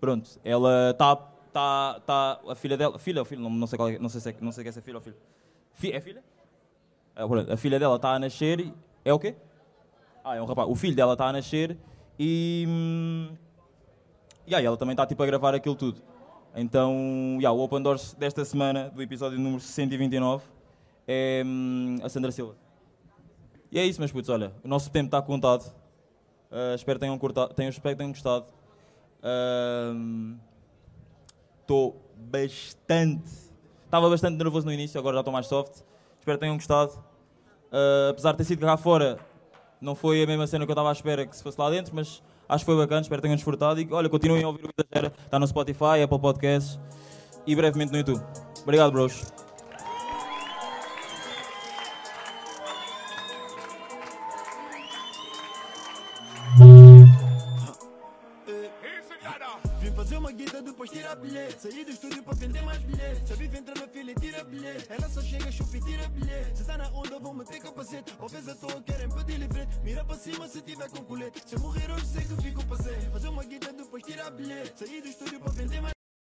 Pronto, 0.00 0.38
ela 0.44 0.90
está, 0.90 1.16
tá, 1.52 2.00
tá, 2.06 2.40
a 2.48 2.54
filha 2.54 2.76
dela, 2.76 2.98
filha 2.98 3.20
ou 3.20 3.24
filho, 3.24 3.42
não, 3.42 3.50
não 3.50 3.66
sei 3.66 3.76
qual 3.76 3.88
é, 3.88 3.98
não 3.98 4.08
sei 4.08 4.20
se 4.20 4.30
é, 4.30 4.36
não 4.40 4.52
sei 4.52 4.70
se 4.72 4.78
é 4.78 4.82
filha 4.82 4.96
ou 4.96 5.02
filho. 5.02 5.16
Fi, 5.72 5.92
é 5.92 6.00
filha? 6.00 6.22
Ah, 7.16 7.24
a 7.52 7.56
filha 7.56 7.78
dela 7.78 7.96
está 7.96 8.14
a 8.14 8.18
nascer 8.18 8.72
é 9.04 9.12
o 9.12 9.18
quê? 9.18 9.34
Ah, 10.24 10.36
é 10.36 10.42
um 10.42 10.46
rapaz. 10.46 10.68
O 10.68 10.74
filho 10.74 10.96
dela 10.96 11.12
está 11.12 11.26
a 11.26 11.32
nascer 11.32 11.76
e... 12.18 12.64
hum, 12.66 13.36
e 14.46 14.54
aí 14.54 14.64
ela 14.64 14.76
também 14.76 14.92
está 14.92 15.06
tipo 15.06 15.22
a 15.22 15.26
gravar 15.26 15.54
aquilo 15.54 15.74
tudo. 15.74 16.02
Então, 16.54 17.36
yeah, 17.38 17.50
o 17.50 17.62
Open 17.62 17.82
Doors 17.82 18.14
desta 18.14 18.44
semana, 18.44 18.90
do 18.90 19.02
episódio 19.02 19.38
número 19.38 19.60
129, 19.60 20.44
é 21.06 21.42
hum, 21.44 21.98
a 22.02 22.08
Sandra 22.08 22.30
Silva. 22.30 22.56
E 23.70 23.78
é 23.78 23.84
isso, 23.84 24.00
meus 24.00 24.12
putos, 24.12 24.30
olha, 24.30 24.52
o 24.62 24.68
nosso 24.68 24.90
tempo 24.90 25.06
está 25.06 25.20
contado. 25.20 25.74
Ah, 26.50 26.74
espero, 26.74 27.00
tenham 27.00 27.18
cortado, 27.18 27.52
tenham, 27.52 27.70
espero 27.70 27.94
que 27.94 27.98
tenham 27.98 28.12
gostado. 28.12 28.46
Estou 31.60 32.00
bastante. 32.16 33.30
Estava 33.84 34.08
bastante 34.08 34.36
nervoso 34.36 34.64
no 34.64 34.72
início, 34.72 34.98
agora 34.98 35.16
já 35.16 35.20
estou 35.20 35.32
mais 35.32 35.46
soft. 35.46 35.82
Espero 36.20 36.38
que 36.38 36.42
tenham 36.42 36.56
gostado. 36.56 36.92
Ah, 37.72 38.10
apesar 38.10 38.32
de 38.32 38.38
ter 38.38 38.44
sido 38.44 38.64
cá 38.64 38.76
fora, 38.76 39.18
não 39.80 39.96
foi 39.96 40.22
a 40.22 40.26
mesma 40.26 40.46
cena 40.46 40.64
que 40.64 40.70
eu 40.70 40.74
estava 40.74 40.90
à 40.90 40.92
espera 40.92 41.26
que 41.26 41.36
se 41.36 41.42
fosse 41.42 41.60
lá 41.60 41.68
dentro, 41.68 41.92
mas 41.94 42.22
acho 42.48 42.64
que 42.64 42.70
foi 42.70 42.76
bacana, 42.76 43.00
espero 43.00 43.20
que 43.20 43.26
tenham 43.26 43.36
desfrutado. 43.36 43.80
E 43.80 43.88
olha, 43.90 44.08
continuem 44.08 44.44
a 44.44 44.48
ouvir 44.48 44.66
o 44.66 44.70
Exagera, 44.78 45.12
está 45.24 45.38
no 45.40 45.46
Spotify, 45.48 46.02
Apple 46.04 46.20
Podcasts 46.20 46.78
e 47.44 47.56
brevemente 47.56 47.90
no 47.90 47.98
YouTube. 47.98 48.22
Obrigado, 48.62 48.92
bros. 48.92 49.43